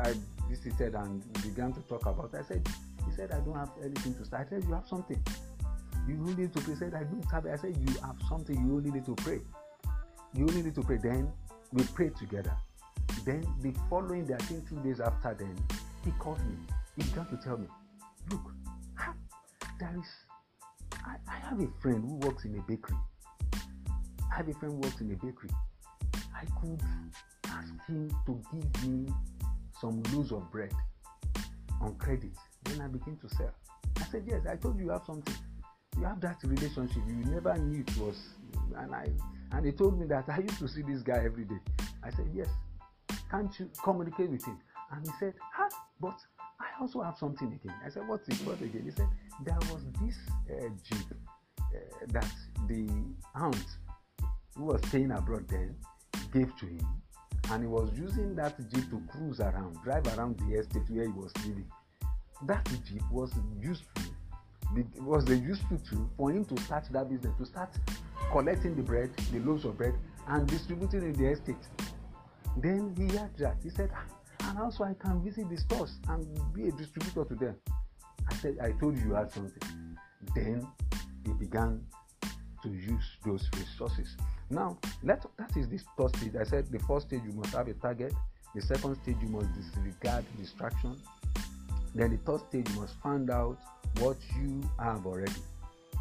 [0.00, 0.14] I
[0.52, 2.66] visited and began to talk about, I said,
[3.06, 4.46] he said, I don't have anything to start.
[4.46, 5.22] I said, You have something.
[6.06, 6.74] You only need to pray.
[6.74, 7.52] Said, I don't have it.
[7.52, 8.54] I said, You have something.
[8.56, 9.40] You only need to pray.
[10.34, 10.98] You only need to pray.
[11.02, 11.30] Then
[11.72, 12.54] we prayed together.
[13.24, 15.56] Then the following day, I think two days after, then
[16.04, 16.56] he called me.
[16.96, 17.66] He began to tell me,
[18.30, 18.52] Look,
[19.80, 20.08] there is.
[21.04, 22.96] I, I have a friend who works in a bakery.
[24.30, 25.50] I have a friend who works in a bakery.
[26.34, 26.80] I could
[27.46, 29.06] ask him to give me
[29.82, 30.72] some loaves of bread
[31.82, 32.32] on credit
[32.64, 33.52] then I begin to sell.
[33.98, 35.34] I said, Yes, I told you you have something.
[35.98, 37.02] You have that relationship.
[37.06, 38.16] You never knew it was.
[38.76, 39.08] And I
[39.52, 41.58] and he told me that I used to see this guy every day.
[42.02, 42.48] I said, Yes.
[43.30, 44.58] Can't you communicate with him?
[44.92, 45.68] And he said, Ah,
[46.00, 46.18] but
[46.60, 47.74] I also have something again.
[47.84, 48.36] I said, What's it?
[48.46, 48.82] What again?
[48.84, 49.08] He said,
[49.44, 50.16] There was this
[50.50, 51.06] uh, jeep
[51.60, 52.30] uh, that
[52.68, 52.88] the
[53.34, 53.66] aunt
[54.56, 55.74] who was staying abroad then
[56.32, 56.86] gave to him,
[57.52, 61.12] and he was using that jeep to cruise around, drive around the estate where he
[61.12, 61.66] was living.
[62.46, 64.02] That jeep was useful.
[64.74, 67.68] It was a useful tool for him to start that business, to start
[68.30, 69.94] collecting the bread, the loaves of bread,
[70.28, 71.56] and distributing in the estate.
[72.56, 73.56] Then he had that.
[73.62, 77.34] He said, "Ah, and also I can visit the stores and be a distributor to
[77.34, 77.56] them.
[78.30, 79.98] I said, I told you you had something.
[80.34, 80.66] Then
[81.26, 81.84] he began
[82.62, 84.16] to use those resources.
[84.50, 86.36] Now, let that is the first stage.
[86.38, 88.12] I said the first stage you must have a target.
[88.54, 90.96] The second stage you must disregard distraction.
[91.94, 93.58] Then the third stage you must find out
[93.98, 95.32] what you have already.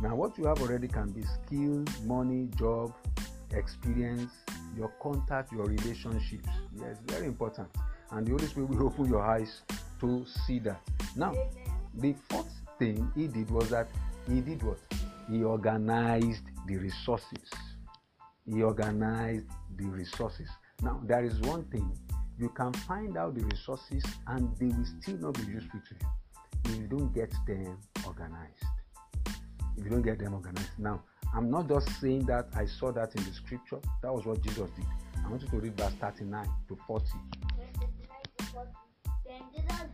[0.02, 2.94] Now, what you have already can be skill, money, job,
[3.54, 4.32] experience,
[4.76, 6.50] your contact, your relationships.
[6.76, 7.68] Yes, very important.
[8.12, 9.62] And the Holy Spirit will open your eyes
[10.00, 10.82] to see that.
[11.16, 11.34] Now,
[11.96, 13.90] the fourth thing he did was that
[14.28, 14.80] he did what?
[15.30, 17.50] He organized the resources.
[18.46, 20.50] He organized the resources.
[20.82, 21.92] Now, there is one thing
[22.40, 26.08] you can find out the resources and they will still not be useful to you
[26.66, 28.64] if you don't get them organized.
[29.78, 30.80] If you don't get them organized.
[30.80, 31.04] Now,
[31.34, 34.70] I'm not just saying that I saw that in the scripture, that was what Jesus
[34.76, 34.86] did.
[35.24, 37.06] I want you to read verse 39 to 40.
[37.06, 37.16] Verse
[37.80, 37.90] 39
[38.38, 38.70] to 40.
[39.26, 39.91] Then Jesus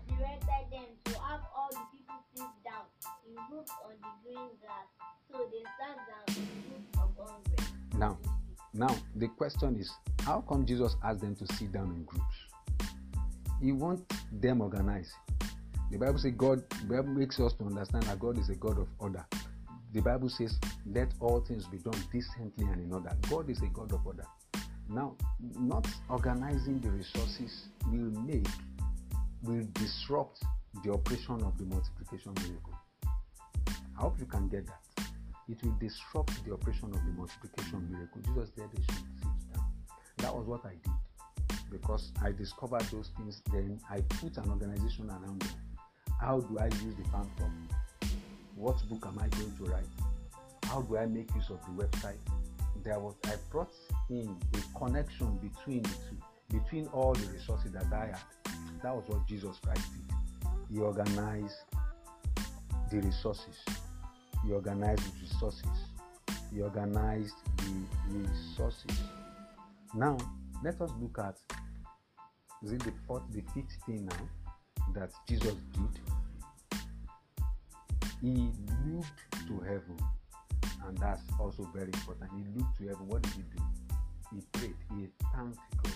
[7.98, 8.18] Now,
[8.78, 12.36] Now, the question is, how come Jesus asked them to sit down in groups?
[13.60, 15.12] He wants them organized.
[15.90, 18.78] The Bible says God, the Bible makes us to understand that God is a God
[18.78, 19.26] of order.
[19.94, 23.12] The Bible says, let all things be done decently and in order.
[23.30, 24.26] God is a God of order.
[24.90, 28.48] Now, not organizing the resources will make,
[29.42, 30.44] will disrupt
[30.84, 32.77] the operation of the multiplication miracle.
[33.98, 34.88] I hope you can get that
[35.50, 38.22] it will disrupt the operation of the multiplication miracle.
[38.22, 39.66] Jesus said they should sit down.
[40.18, 43.42] That was what I did because I discovered those things.
[43.52, 45.50] Then I put an organization around them.
[46.20, 47.28] How do I use the club?
[48.56, 49.86] What book am I going to write?
[50.64, 52.18] How do I make use of the website?
[52.84, 53.74] There was I brought
[54.10, 58.20] in a connection between the two, between all the resources that I had.
[58.84, 60.16] That was what Jesus Christ did.
[60.70, 61.56] He organized
[62.92, 63.56] the resources
[64.48, 65.70] he organized the resources.
[66.54, 68.98] He organized the resources.
[69.94, 70.18] Now,
[70.64, 71.36] let us look at
[72.64, 76.80] is it the fourth, the fifth thing now that Jesus did?
[78.22, 78.50] He
[78.88, 79.98] looked to heaven,
[80.88, 82.32] and that's also very important.
[82.36, 83.08] He looked to heaven.
[83.08, 83.64] What did he do?
[84.34, 84.76] He prayed.
[84.96, 85.94] He thanked God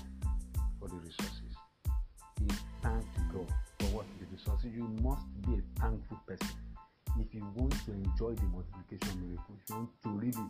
[0.80, 1.56] for the resources.
[2.40, 2.48] He
[2.84, 4.72] thanked God for what the resources.
[4.76, 6.50] You must be a thankful person
[7.20, 10.50] if you want to enjoy the multiplication miracle, if you want to really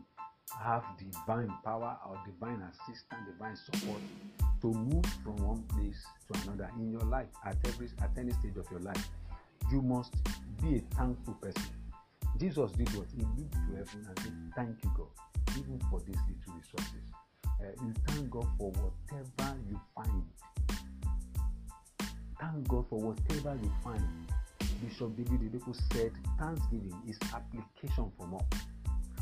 [0.60, 4.02] have divine power or divine assistance, divine support
[4.62, 8.58] to move from one place to another in your life at every at any stage
[8.58, 9.10] of your life,
[9.72, 10.14] you must
[10.62, 11.64] be a thankful person.
[12.40, 13.08] Jesus did what?
[13.16, 15.08] He looked to heaven and said, Thank you, God,
[15.58, 17.12] even for these little resources.
[17.46, 20.24] Uh, you thank God for whatever you find.
[22.40, 24.31] Thank God for whatever you find.
[24.82, 28.46] Bishop David Oyedepo said thanksgiving is application for more.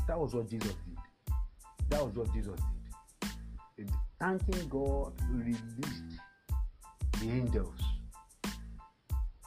[0.06, 1.34] That was what Jesus did.
[1.90, 2.58] That was what Jesus
[3.76, 3.90] did.
[4.18, 6.20] Thanking God released
[7.20, 7.80] the angels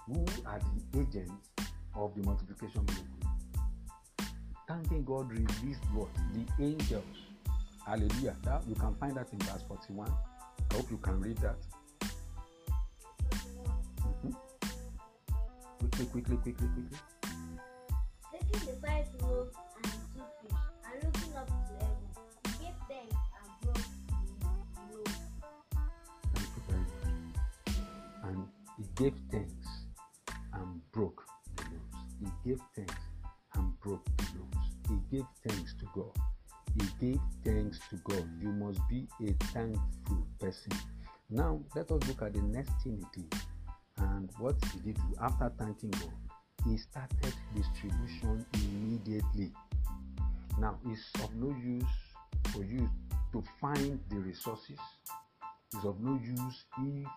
[0.08, 1.49] who are the agents
[1.95, 3.13] of the multiplication miracle.
[4.67, 6.10] Thanking God released what?
[6.34, 7.04] The angels.
[7.86, 8.36] Hallelujah.
[8.43, 10.10] That, you can find that in verse 41.
[10.10, 11.58] I hope you can read that.
[15.91, 16.98] Quickly, quickly, quickly, quickly.
[18.32, 22.08] Taking the five loaves and two fish, and looking up to heaven,
[22.46, 23.88] he gave thanks and broke
[24.74, 25.19] the loaves.
[26.34, 27.76] Thank you very much.
[28.24, 28.39] And
[28.78, 29.69] he gave thanks
[30.54, 31.22] and broke
[31.58, 32.02] the loaves.
[32.19, 33.04] He gave thanks
[33.56, 34.67] and broke the loaves.
[34.88, 36.15] He gave thanks to God.
[36.80, 38.26] He gave thanks to God.
[38.41, 40.72] You must be a thankful person.
[41.30, 43.41] Now, let us look at the next thing he did.
[43.97, 46.13] And what he did after thanking God,
[46.65, 49.51] he started distribution immediately.
[50.60, 51.84] Now, it's of no use
[52.51, 52.89] for you
[53.32, 54.79] to find the resources.
[55.73, 57.08] It's of no use if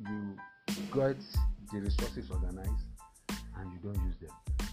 [0.00, 0.36] you
[0.90, 1.16] got
[1.72, 2.86] the resources organized
[3.58, 4.30] and you don't use them.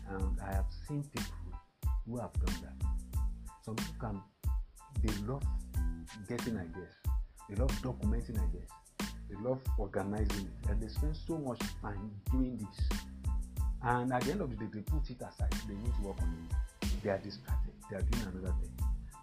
[0.10, 1.60] And I have seen people
[2.08, 3.22] who have done that.
[3.64, 4.22] Some people can,
[5.04, 5.44] they love
[6.28, 6.94] getting ideas,
[7.50, 8.70] they love documenting ideas,
[9.32, 10.70] They love organizing it.
[10.70, 13.00] And they spend so much time doing this.
[13.84, 15.54] And at the end of the day, they put it aside.
[15.68, 16.88] They need to work on it.
[17.04, 17.74] They are distracted.
[17.90, 18.72] They are doing another thing.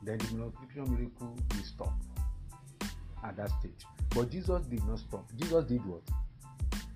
[0.02, 1.92] Then the multiplication miracle will stop
[3.22, 3.84] at that stage.
[4.14, 5.26] But Jesus did not stop.
[5.36, 6.02] Jesus did what?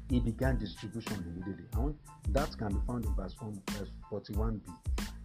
[0.08, 1.66] He began distribution immediately.
[1.74, 1.94] And
[2.30, 4.60] that can be found in verse 1, verse 41b.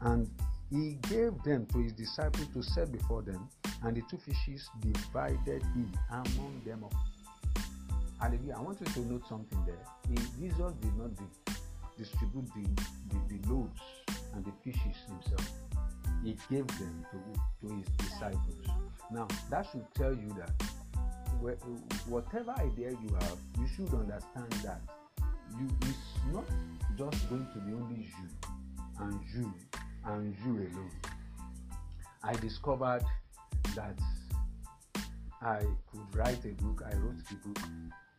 [0.01, 0.29] And
[0.69, 3.47] he gave them to his disciples to set before them,
[3.83, 6.93] and the two fishes divided he among them all.
[8.19, 8.55] Hallelujah.
[8.57, 9.83] I want you to note something there.
[10.09, 11.53] He, Jesus did not di-
[11.97, 12.63] distribute the,
[13.09, 13.79] the, the loaves
[14.33, 15.51] and the fishes himself.
[16.23, 18.65] He gave them to, to his disciples.
[19.11, 20.51] Now, that should tell you that
[22.07, 24.81] whatever idea you have, you should understand that
[25.57, 26.45] you it's not
[26.97, 28.29] just going to be only you
[28.99, 29.53] and you
[30.05, 30.91] and you alone.
[32.23, 33.03] I discovered
[33.75, 33.99] that
[35.41, 35.59] I
[35.91, 36.83] could write a book.
[36.85, 37.59] I wrote the book,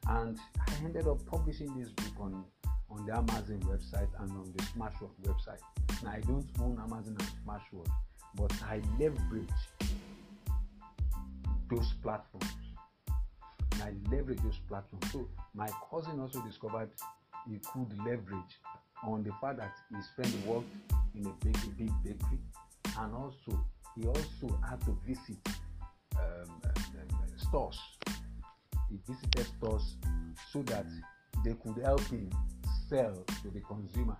[0.09, 2.45] and I ended up publishing this book on
[2.91, 5.61] on the Amazon website and on the Smashwords website.
[6.03, 7.91] Now I don't own Amazon and Smashwords,
[8.35, 9.49] but I leverage
[11.71, 12.47] those platforms.
[13.73, 15.13] And I leverage those platforms.
[15.13, 16.91] So my cousin also discovered
[17.47, 18.59] he could leverage
[19.05, 20.75] on the fact that his friend worked
[21.15, 22.39] in a big, big bakery,
[22.99, 23.65] and also
[23.97, 25.37] he also had to visit
[26.17, 27.79] um, um, stores.
[28.91, 29.97] He visited stores
[30.53, 30.87] so that
[31.45, 32.31] they could help him
[32.89, 34.17] sell to the consumers.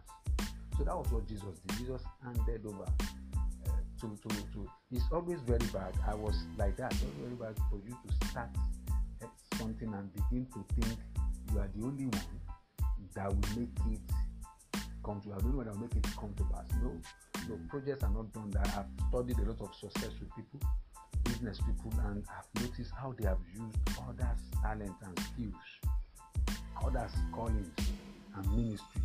[0.77, 1.79] So that was what Jesus did.
[1.79, 4.69] Jesus handed over uh, to, to, to.
[4.93, 5.95] It's always very bad.
[6.07, 6.93] I was like that.
[6.93, 8.51] It's very bad for you to start
[9.59, 10.99] something and begin to think
[11.53, 12.41] you are the only one
[13.15, 14.01] that will make it
[15.05, 15.33] come to.
[15.33, 16.67] I don't know when I'll make it come to pass.
[16.83, 16.93] No,
[17.49, 18.69] no projects are not done that.
[18.69, 20.61] I've studied a lot of successful people,
[21.39, 23.77] business people, and I've noticed how they have used
[24.09, 25.55] others' talent and skills,
[26.85, 27.69] others' callings
[28.37, 29.03] and ministry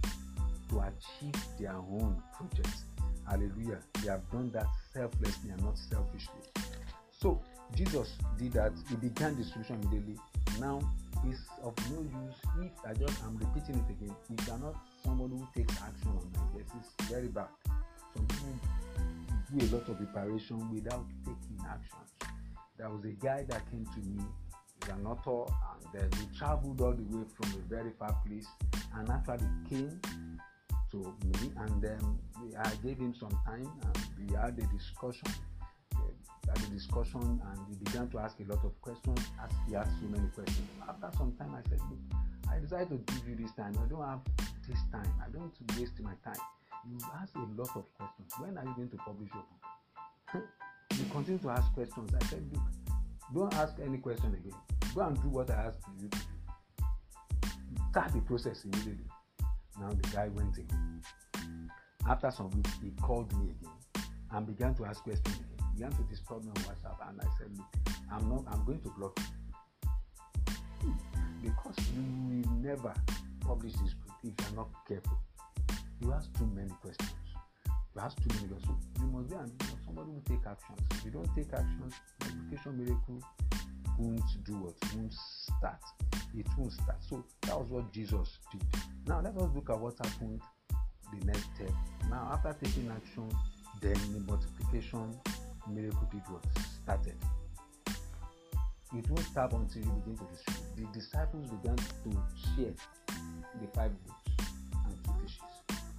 [0.70, 2.86] to achieve their own projects.
[3.28, 3.80] Hallelujah.
[4.02, 6.42] They have done that selflessly and not selfishly.
[7.12, 7.42] So
[7.76, 8.74] Jesus did that.
[8.90, 10.18] He began distribution immediately.
[10.60, 10.80] Now
[11.26, 14.16] it's of no use if I just I'm repeating it again.
[14.38, 17.48] If you are not someone who takes action on my case, it's very bad.
[18.16, 18.60] Some people
[19.58, 22.23] do a lot of preparation without taking actions.
[22.78, 24.24] There was a guy that came to me,
[24.82, 28.48] he's an author, and then he traveled all the way from a very far place
[28.96, 30.02] and actually came
[30.92, 32.20] to me and then
[32.60, 35.30] I gave him some time and we had a discussion
[36.48, 39.92] had a discussion and he began to ask a lot of questions as he asked
[40.02, 40.68] so many questions.
[40.88, 42.00] After some time, I said, Look,
[42.52, 43.74] I decided to give you this time.
[43.82, 44.20] I don't have
[44.68, 45.14] this time.
[45.26, 46.42] I don't want to waste my time.
[46.90, 48.34] You ask a lot of questions.
[48.40, 49.44] When are you going to publish your
[50.34, 50.44] book?
[51.00, 52.12] you continue to ask questions.
[52.20, 52.62] I said, Look,
[53.34, 54.60] don't ask any question again.
[54.94, 56.24] Go and do what I asked you to do.
[57.92, 59.06] Start the process immediately.
[59.80, 61.02] Now the guy went again.
[62.08, 66.04] After some weeks, he called me again and began to ask questions again began to
[66.04, 68.44] disturb me on WhatsApp, and I said, "Look, I'm not.
[68.52, 69.20] I'm going to block
[70.84, 70.96] you
[71.42, 72.04] because you
[72.44, 72.94] will never
[73.42, 75.18] publish this book if you are not careful.
[76.02, 77.12] You ask too many questions.
[78.00, 78.84] Ask too many questions.
[78.98, 79.52] So you must be an,
[79.86, 80.80] somebody who take actions.
[80.92, 83.24] If you don't take actions, multiplication miracle
[84.00, 84.74] won't do what?
[84.96, 85.80] Won't start.
[86.36, 86.98] It won't start.
[87.08, 88.64] So that was what Jesus did.
[89.08, 90.42] Now let us look at what happened
[91.20, 91.72] the next step.
[92.10, 93.30] Now after taking action,
[93.82, 95.16] then the multiplication
[95.70, 96.44] miracle did what?
[96.84, 97.16] Started.
[98.96, 100.94] It won't stop until you begin to distribute.
[100.94, 102.12] The disciples began to
[102.56, 102.74] share
[103.62, 104.50] the five loaves
[104.86, 105.42] and two fishes.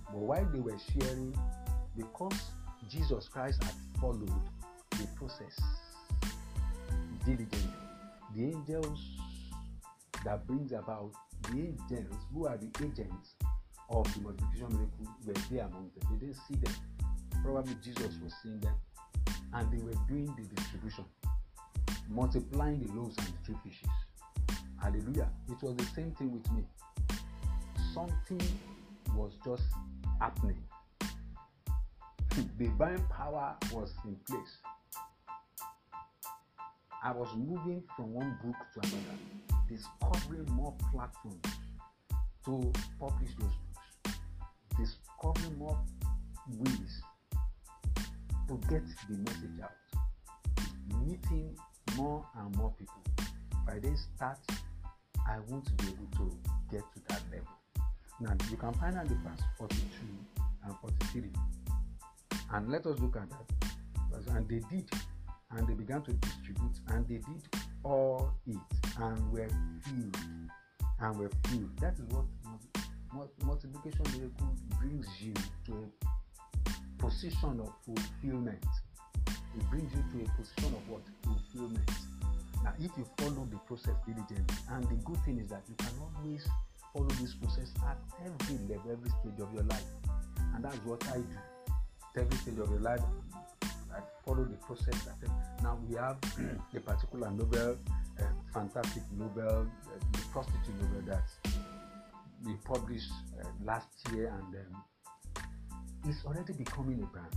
[0.07, 1.37] But while they were sharing,
[1.97, 2.41] because
[2.89, 4.31] Jesus Christ had followed
[4.91, 5.61] the process
[7.25, 7.71] diligently,
[8.35, 9.01] the angels
[10.25, 11.13] that brings about
[11.51, 13.35] the angels who are the agents
[13.91, 16.09] of the multiplication miracle were there among them.
[16.11, 16.75] They didn't see them.
[17.43, 18.75] Probably Jesus was seeing them
[19.53, 21.05] and they were doing the distribution,
[22.09, 23.89] multiplying the loaves and the two fishes.
[24.83, 25.29] Hallelujah.
[25.49, 26.65] It was the same thing with me.
[27.93, 28.41] Something
[29.15, 29.63] was just
[30.21, 30.63] happening.
[32.43, 34.59] Divine power was in place.
[37.03, 39.19] I was moving from one book to another,
[39.69, 41.45] discovering more platforms
[42.47, 43.53] to publish those
[44.03, 44.19] books,
[44.79, 45.79] discovering more
[46.49, 47.03] ways
[48.49, 49.71] to get the message out.
[51.07, 51.57] Meeting
[51.97, 53.03] more and more people.
[53.67, 54.39] By didn't start,
[55.29, 56.37] I won't be able to
[56.71, 57.49] get to that level.
[58.21, 59.81] Now you can find out the verse 42
[60.65, 61.31] and 43.
[62.53, 64.37] And let us look at that.
[64.37, 64.89] And they did,
[65.51, 67.43] and they began to distribute, and they did
[67.83, 68.57] all it
[69.01, 69.49] and were
[69.83, 70.17] filled.
[71.01, 71.77] And were filled.
[71.81, 72.07] That is
[73.13, 75.35] what multiplication miracle brings you
[75.67, 75.91] to
[76.67, 78.65] a position of fulfillment.
[79.27, 81.03] It brings you to a position of what?
[81.23, 81.91] Fulfillment.
[82.63, 85.91] Now, if you follow the process diligently, and the good thing is that you can
[86.01, 86.49] always
[86.93, 89.85] follow this process at every level, every stage of your life.
[90.55, 91.54] And that's what I do.
[92.15, 93.01] At every stage of your life,
[93.93, 94.95] I follow the process.
[95.63, 96.17] now we have
[96.75, 97.77] a particular novel,
[98.21, 101.25] uh, fantastic novel, uh, the prostitute novel that
[102.45, 103.11] we published
[103.41, 105.45] uh, last year, and um,
[106.07, 107.35] it's already becoming a brand.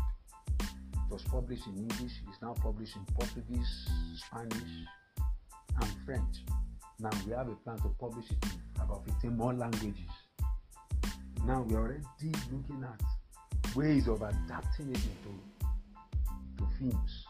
[0.60, 4.86] It was published in English, it's now published in Portuguese, Spanish,
[5.82, 6.44] and French.
[7.00, 10.12] Now we have a plan to publish it in about 15 more languages.
[11.46, 13.02] Now we're already looking at
[13.78, 15.32] ways of adapting it into
[16.58, 17.26] to films.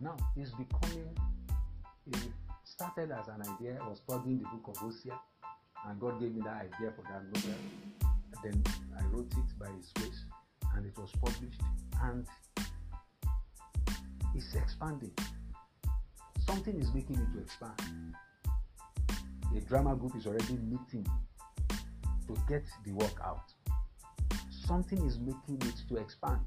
[0.00, 1.08] Now it's becoming
[2.06, 2.16] it
[2.62, 3.78] started as an idea.
[3.82, 5.18] I was studying the book of Hosea,
[5.88, 7.58] and God gave me that idea for that novel.
[8.44, 8.62] Then
[8.96, 10.24] I wrote it by His grace,
[10.76, 11.60] and it was published,
[12.02, 12.24] and
[14.36, 15.12] it's expanding.
[16.46, 18.14] Something is making it to expand
[19.56, 21.06] a drama group is already meeting
[22.26, 23.52] to get the work out.
[24.66, 26.40] Something is making it to expand,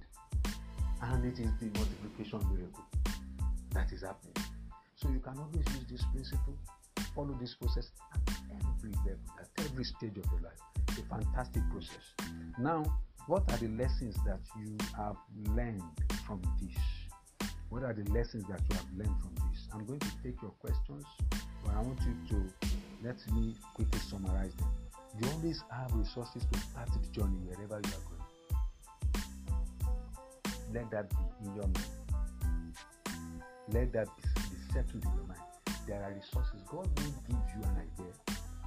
[1.04, 2.84] and it is the multiplication miracle
[3.74, 4.34] that is happening.
[4.96, 6.56] So you can always use this principle,
[7.14, 10.60] follow this process at every level, at every stage of your life.
[10.90, 12.16] A fantastic process.
[12.60, 12.84] Now,
[13.28, 15.18] what are the lessons that you have
[15.56, 15.84] learned
[16.26, 17.50] from this?
[17.70, 19.68] What are the lessons that you have learned from this?
[19.72, 21.06] I'm going to take your questions,
[21.64, 22.68] but I want you to
[23.04, 24.72] let me quickly summarize them.
[25.20, 28.26] You always have resources to start the journey wherever you are going.
[30.72, 31.16] Let that be
[31.46, 32.76] in your mind.
[33.74, 35.42] Let that be settled in your mind.
[35.88, 36.62] There are resources.
[36.68, 38.14] God will give you an idea,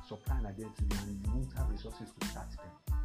[0.09, 2.99] supply an idea to you, and you won't have resources to start them.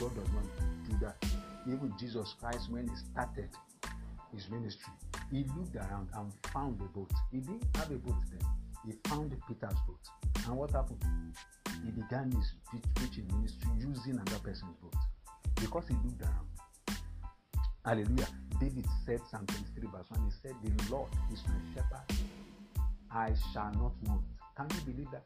[0.00, 0.44] God does not
[0.88, 1.24] do that.
[1.68, 3.50] Even Jesus Christ, when he started
[4.34, 4.92] his ministry,
[5.30, 7.12] he looked around and found a boat.
[7.30, 8.40] He didn't have a boat then.
[8.84, 10.00] He found Peter's boat.
[10.46, 11.04] And what happened?
[11.84, 12.52] He began his
[12.94, 14.94] preaching ministry using another person's boat
[15.56, 16.46] because he looked around.
[17.84, 18.28] Hallelujah.
[18.60, 20.20] David said Psalm 23 verse 1.
[20.24, 22.18] He said, The Lord is my shepherd.
[23.10, 24.22] I shall not want.
[24.56, 25.24] Can you believe that?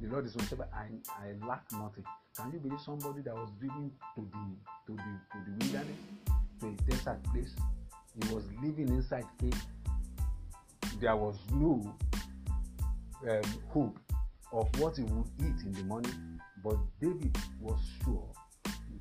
[0.00, 0.68] The Lord is my shepherd.
[0.72, 2.04] I, I lack nothing.
[2.36, 5.98] Can you believe somebody that was driven to the to the to the wilderness,
[6.60, 7.54] to a desert place?
[8.14, 9.60] He was living inside cave.
[11.00, 11.94] There was no
[13.28, 13.98] um, hope
[14.52, 18.28] of what he would eat in the morning, but David was sure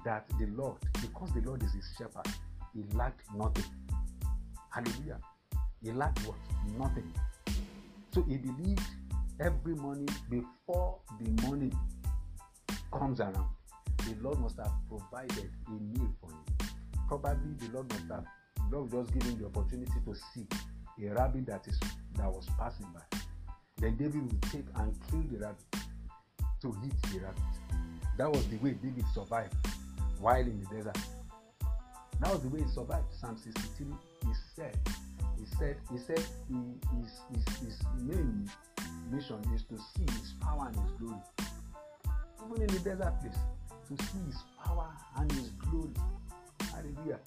[0.06, 2.28] that the Lord, because the Lord is his shepherd,
[2.74, 3.66] he lacked nothing.
[4.70, 5.20] Hallelujah.
[5.82, 6.38] He lacked what?
[6.78, 7.12] Nothing.
[8.12, 8.82] So he believed
[9.40, 11.74] every morning before the morning
[12.92, 13.50] comes around,
[13.98, 16.70] the Lord must have provided a meal for him.
[17.08, 18.26] Probably the Lord must have
[18.70, 20.48] the Lord just given the opportunity to see
[21.06, 21.80] a rabbit that is
[22.16, 23.18] that was passing by.
[23.80, 25.58] Then David would take and kill the rabbit
[26.62, 27.42] to eat the rabbit.
[28.18, 29.54] That was the way David survived
[30.20, 30.98] while in the desert.
[32.20, 33.06] That was the way he survived.
[33.22, 33.86] Psalm 63,
[34.24, 34.78] he said,
[35.38, 36.56] he said, he said he,
[37.00, 38.50] his, his, his main
[39.12, 41.22] mission is to see his power and his glory.
[42.46, 43.38] Even in the desert place,
[43.90, 45.94] to see his power and his glory.
[46.72, 47.20] Hallelujah.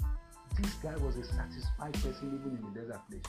[0.60, 3.22] This guy was a satisfied person even in the desert place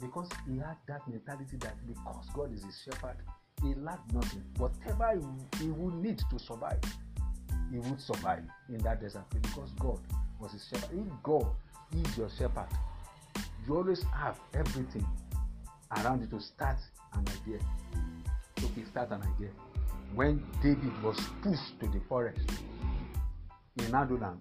[0.00, 3.16] because he had that mentality that because God is his shepherd,
[3.62, 4.42] he lacked nothing.
[4.58, 6.80] Whatever he, he would need to survive,
[7.70, 9.98] he would survive in that desert because God
[10.40, 10.90] was his shepherd.
[10.92, 11.46] If God
[11.92, 12.68] is your shepherd,
[13.66, 15.06] you always have everything
[15.96, 16.78] around you to start
[17.14, 17.58] an idea.
[18.56, 19.48] To start an idea.
[20.14, 22.40] When David was pushed to the forest
[23.78, 24.40] in Adullam,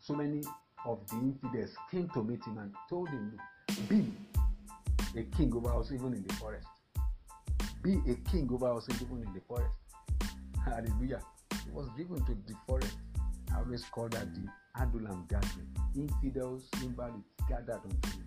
[0.00, 0.42] so many
[0.84, 3.38] of the infidels came to meet him and told him,
[3.88, 4.12] Be
[5.16, 6.66] a king over us even in the forest.
[7.82, 9.76] Be a king over us even in the forest.
[10.64, 11.20] Hallelujah.
[11.64, 12.96] He was driven to the forest.
[13.54, 14.48] I always call that the
[14.80, 15.68] Adullam gathering.
[15.94, 18.26] Infidels, invalids gathered unto him.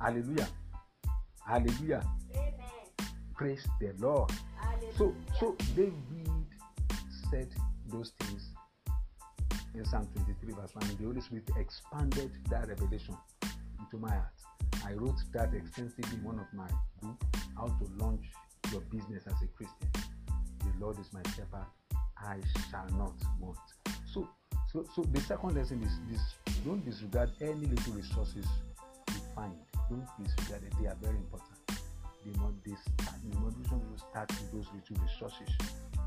[0.00, 0.48] Hallelujah.
[1.46, 2.04] Hallelujah.
[2.34, 2.52] Amen.
[3.34, 4.30] Praise the Lord.
[4.56, 4.92] Hallelujah.
[4.96, 5.94] So, so David
[7.30, 7.48] said
[7.86, 8.48] those things
[9.74, 10.96] in Psalm 23, verse 1.
[10.98, 13.16] The Holy Spirit expanded that revelation
[13.78, 14.32] into my heart.
[14.84, 16.68] I wrote that extensively in one of my
[17.02, 18.24] books, How to Launch
[18.72, 19.88] Your Business as a Christian.
[20.60, 21.66] The Lord is my shepherd,
[22.16, 22.38] I
[22.70, 23.58] shall not want.
[24.12, 24.28] So,
[24.72, 28.46] so, so the second lesson is this don't disregard any little resources
[29.08, 29.54] you find.
[29.88, 31.58] Don't disregard it, they are very important.
[33.00, 33.18] start
[33.98, 35.48] start with those little resources.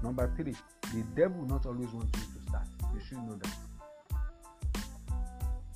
[0.04, 0.56] Number three,
[0.94, 2.68] the devil not always want you to start.
[2.94, 3.71] You should know that.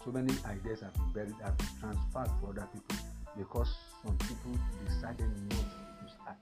[0.05, 2.95] So many ideas have been buried, have been transferred to other people
[3.35, 3.73] because
[4.05, 4.53] some people
[4.85, 6.37] decided not to start.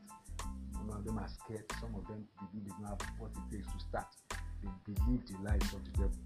[0.76, 3.72] Some of them are scared, some of them believe they don't have what it takes
[3.72, 4.12] to start.
[4.60, 6.20] They believe the lies of the devil.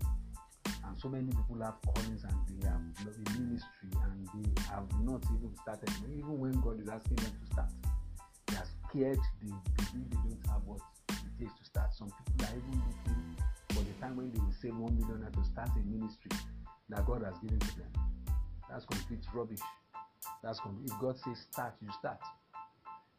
[0.65, 5.21] And so many people have callings and they have a ministry and they have not
[5.29, 5.93] even started.
[6.09, 7.69] Even when God is asking them to start,
[8.49, 11.93] they are scared, they believe they don't have what it takes to start.
[11.93, 13.21] Some people are even looking
[13.77, 16.33] for the time when they will save one million to start a ministry
[16.89, 17.87] that God has given to them.
[18.69, 19.59] That's complete rubbish.
[20.43, 20.91] That's complete.
[20.91, 22.19] If God says start, you start.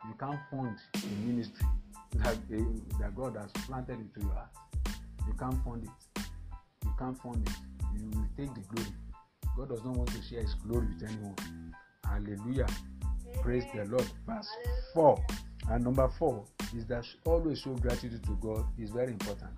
[0.07, 1.67] You can't fund a ministry
[2.15, 4.51] that, uh, that God has planted into your heart.
[5.27, 6.23] You can't fund it.
[6.85, 7.55] You can't fund it.
[7.99, 8.93] You will take the glory.
[9.57, 11.75] God does not want to share his glory with anyone.
[12.05, 12.67] Hallelujah.
[13.43, 14.09] Praise the Lord.
[14.27, 14.49] Verse
[14.95, 15.19] 4.
[15.71, 16.45] And number 4
[16.77, 19.51] is that always show gratitude to God is very important.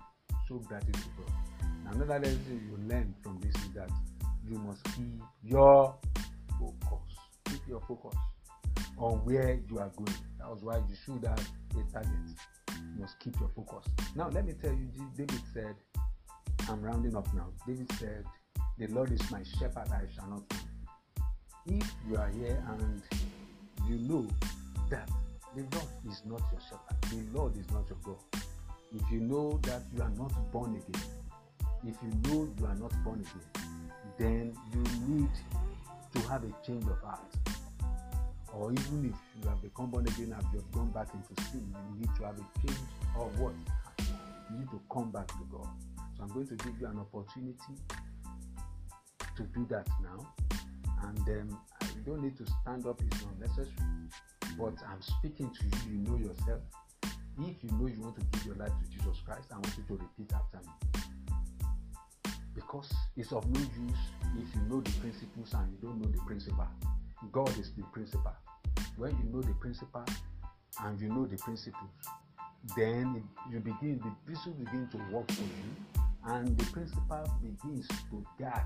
[0.47, 1.31] Show gratitude to God.
[1.89, 3.89] Another lesson you learn from this is that
[4.47, 5.95] you must keep your
[6.59, 7.17] focus.
[7.45, 8.15] Keep your focus
[8.97, 10.15] on where you are going.
[10.39, 11.39] That was why you should have
[11.71, 12.11] a target.
[12.69, 13.85] You must keep your focus.
[14.15, 15.75] Now, let me tell you, David said,
[16.69, 17.47] I'm rounding up now.
[17.67, 18.25] David said,
[18.77, 20.53] The Lord is my shepherd, I shall not want.
[21.67, 23.01] If you are here and
[23.87, 24.27] you know
[24.89, 25.09] that
[25.55, 28.43] the Lord is not your shepherd, the Lord is not your God,
[28.95, 31.01] if you know that you are not born again,
[31.87, 33.61] if you know you are not born again,
[34.17, 35.29] then you need
[36.13, 37.33] to have a change of heart.
[38.53, 41.73] Or even if you have become born again and you have gone back into sin,
[41.93, 42.77] you need to have a change
[43.17, 43.53] of what?
[43.99, 45.67] You need to come back to God.
[46.17, 47.73] So I'm going to give you an opportunity
[49.37, 50.27] to do that now.
[51.03, 51.59] And um,
[51.95, 53.71] you don't need to stand up, it's not necessary.
[54.59, 56.61] But I'm speaking to you, you know yourself.
[57.39, 59.83] If you know you want to give your life to Jesus Christ, I want you
[59.87, 61.00] to repeat after me
[62.61, 63.99] because it's of no use
[64.37, 66.67] if you know the principles and you don't know the principle.
[67.31, 68.33] God is the principle.
[68.97, 70.05] When you know the principle
[70.83, 71.89] and you know the principles,
[72.75, 78.25] then you begin the principle begin to work for you, and the principle begins to
[78.39, 78.63] guard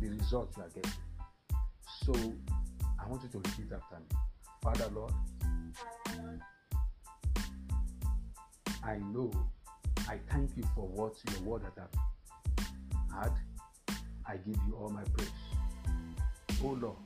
[0.00, 0.92] the results you are getting.
[2.04, 2.12] So
[3.02, 4.16] I want you to repeat after me.
[4.62, 5.12] Father Lord,
[6.06, 6.40] Father Lord,
[8.82, 9.30] I know
[10.08, 11.88] I thank you for what your word has done
[14.26, 15.30] I give you all my praise.
[16.64, 16.96] Oh Lord,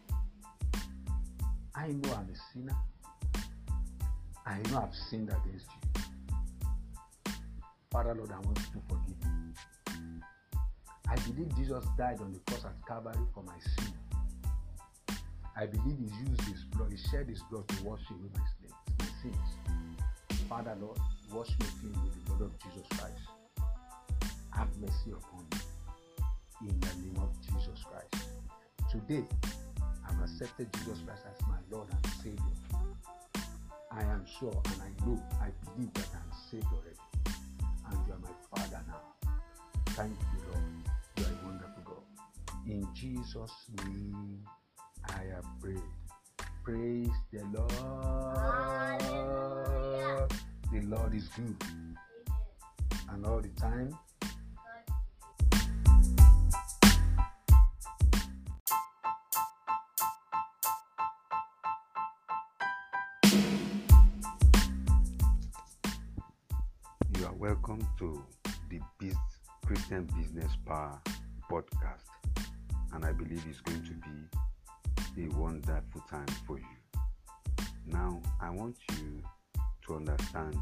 [1.75, 2.77] I know I'm a sinner.
[4.47, 6.03] I know I've sinned against you.
[7.91, 10.23] Father Lord, I want you to forgive me.
[11.09, 13.93] I believe Jesus died on the cross at Calvary for my sin.
[15.57, 18.75] I believe He used His blood, He shed His blood to wash away my sins.
[18.99, 20.39] My sins.
[20.49, 20.99] Father Lord,
[21.33, 23.21] wash me clean with the blood of Jesus Christ.
[24.55, 25.68] Have mercy upon me
[26.61, 28.29] in the name of Jesus Christ.
[28.91, 29.25] Today,
[30.09, 32.57] I've accepted Jesus Christ as my Lord and Savior.
[33.91, 36.99] I am sure and I know, I believe that I'm saved already.
[37.91, 39.31] And you are my Father now.
[39.87, 40.65] Thank you, Lord.
[41.17, 42.05] You are a wonderful God.
[42.67, 44.45] In Jesus' name,
[45.09, 45.83] I have prayed.
[46.65, 47.73] Praise the Lord.
[49.01, 50.29] Hallelujah.
[50.73, 51.57] The Lord is good.
[51.63, 51.97] Amen.
[53.11, 53.97] And all the time,
[69.89, 71.01] Christian Business Power
[71.51, 72.05] podcast,
[72.93, 73.95] and I believe it's going to
[75.15, 77.01] be a wonderful time for you.
[77.87, 79.23] Now, I want you
[79.87, 80.59] to understand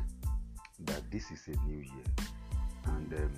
[0.79, 2.05] that this is a new year,
[2.85, 3.33] and um,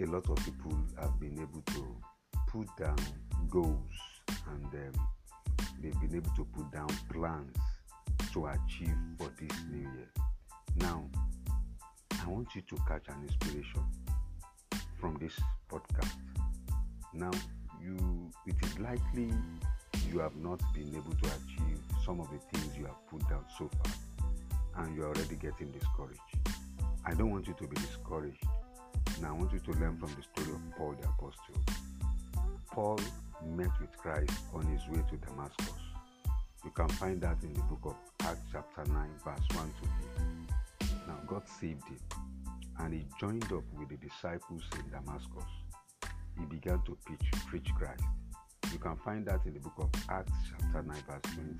[0.00, 1.96] a lot of people have been able to
[2.48, 2.98] put down
[3.48, 3.78] goals
[4.28, 5.08] and um,
[5.80, 7.56] they've been able to put down plans
[8.34, 10.12] to achieve for this new year.
[10.76, 11.08] Now,
[12.22, 13.82] I want you to catch an inspiration
[15.04, 15.38] from this
[15.70, 16.16] podcast.
[17.12, 17.30] Now,
[17.78, 19.30] you it is likely
[20.10, 23.44] you have not been able to achieve some of the things you have put down
[23.58, 26.20] so far, and you're already getting discouraged.
[27.04, 28.42] I don't want you to be discouraged.
[29.20, 31.60] Now, I want you to learn from the story of Paul the Apostle.
[32.72, 32.98] Paul
[33.44, 35.82] met with Christ on his way to Damascus.
[36.64, 37.96] You can find that in the book of
[38.26, 40.90] Acts, chapter 9, verse 1 to 8.
[41.06, 41.98] Now, God saved him
[42.80, 45.50] and he joined up with the disciples in Damascus.
[46.38, 48.02] He began to preach, preach Christ.
[48.72, 51.58] You can find that in the book of Acts, chapter 9, verse 20.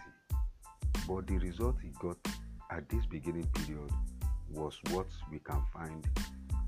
[1.06, 2.16] But the result he got
[2.70, 3.90] at this beginning period
[4.50, 6.06] was what we can find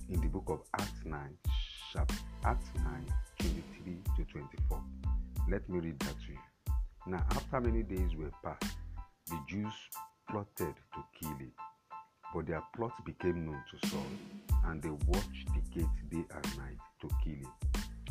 [0.09, 1.19] in the book of Acts 9,
[1.93, 2.85] chapter Acts 9,
[3.41, 4.83] 23 to 24.
[5.51, 6.39] Let me read that to you.
[7.09, 8.77] Now, after many days were passed,
[9.29, 9.73] the Jews
[10.29, 11.53] plotted to kill him.
[12.35, 14.07] But their plot became known to Saul,
[14.67, 17.53] and they watched the gate day and night to kill him.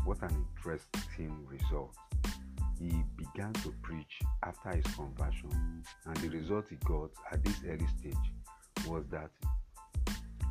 [0.05, 1.95] What an interesting result.
[2.79, 7.87] He began to preach after his conversion, and the result he got at this early
[7.99, 8.13] stage
[8.87, 9.31] was that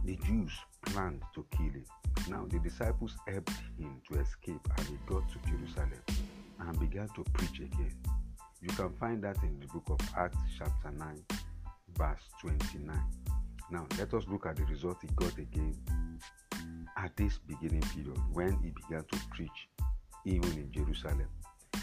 [0.04, 0.52] the Jews
[0.86, 1.84] planned to kill him.
[2.28, 5.90] Now, the disciples helped him to escape, and he got to Jerusalem
[6.60, 7.94] and began to preach again.
[8.60, 11.24] You can find that in the book of Acts, chapter 9,
[11.96, 12.98] verse 29.
[13.70, 15.76] Now, let us look at the result he got again
[16.96, 19.68] at this beginning period when he began to preach
[20.24, 21.28] even in Jerusalem.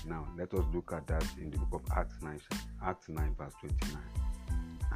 [0.05, 2.39] Now, let us look at that in the book of Acts 9,
[2.83, 4.01] Acts 9 verse 29.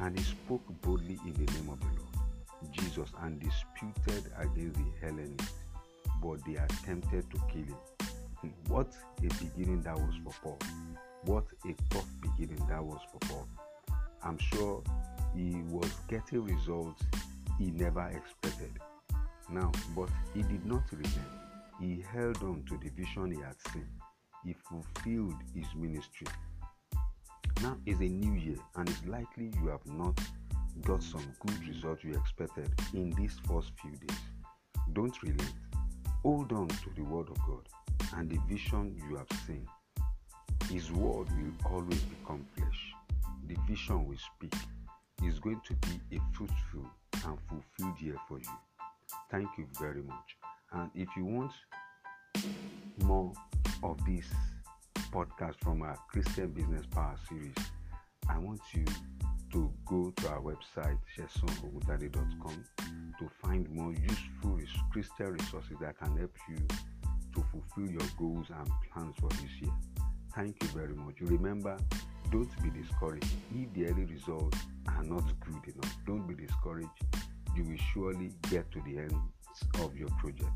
[0.00, 2.06] And he spoke boldly in the name of the Lord
[2.72, 5.52] Jesus and disputed against the Hellenists,
[6.22, 7.76] but they attempted to kill him.
[8.40, 10.58] Hmm, what a beginning that was for Paul.
[11.24, 13.48] What a tough beginning that was for Paul.
[14.22, 14.82] I'm sure
[15.36, 17.02] he was getting results
[17.58, 18.72] he never expected.
[19.50, 21.14] Now, but he did not relent.
[21.80, 23.88] He held on to the vision he had seen.
[24.44, 26.26] He fulfilled his ministry.
[27.62, 30.18] Now is a new year, and it's likely you have not
[30.82, 34.18] got some good results you expected in these first few days.
[34.92, 35.54] Don't relent.
[36.22, 37.68] Hold on to the word of God
[38.16, 39.66] and the vision you have seen.
[40.70, 42.92] His word will always become flesh.
[43.46, 44.54] The vision will speak
[45.24, 46.90] is going to be a fruitful
[47.26, 48.58] and fulfilled year for you.
[49.30, 50.36] Thank you very much.
[50.72, 51.52] And if you want
[53.02, 53.32] more
[53.82, 54.26] of this
[55.10, 57.54] podcast from our Christian Business Power series,
[58.28, 58.84] I want you
[59.52, 62.64] to go to our website, shesonogutade.com,
[63.18, 64.60] to find more useful
[64.92, 66.56] Christian resources that can help you
[67.34, 69.72] to fulfill your goals and plans for this year.
[70.34, 71.14] Thank you very much.
[71.20, 71.78] You remember,
[72.30, 73.26] don't be discouraged.
[73.54, 74.58] If the early results
[74.88, 76.90] are not good enough, don't be discouraged.
[77.56, 79.14] You will surely get to the end
[79.82, 80.50] of your project.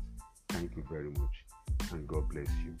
[0.49, 1.45] Thank you very much,
[1.91, 2.75] and God bless you.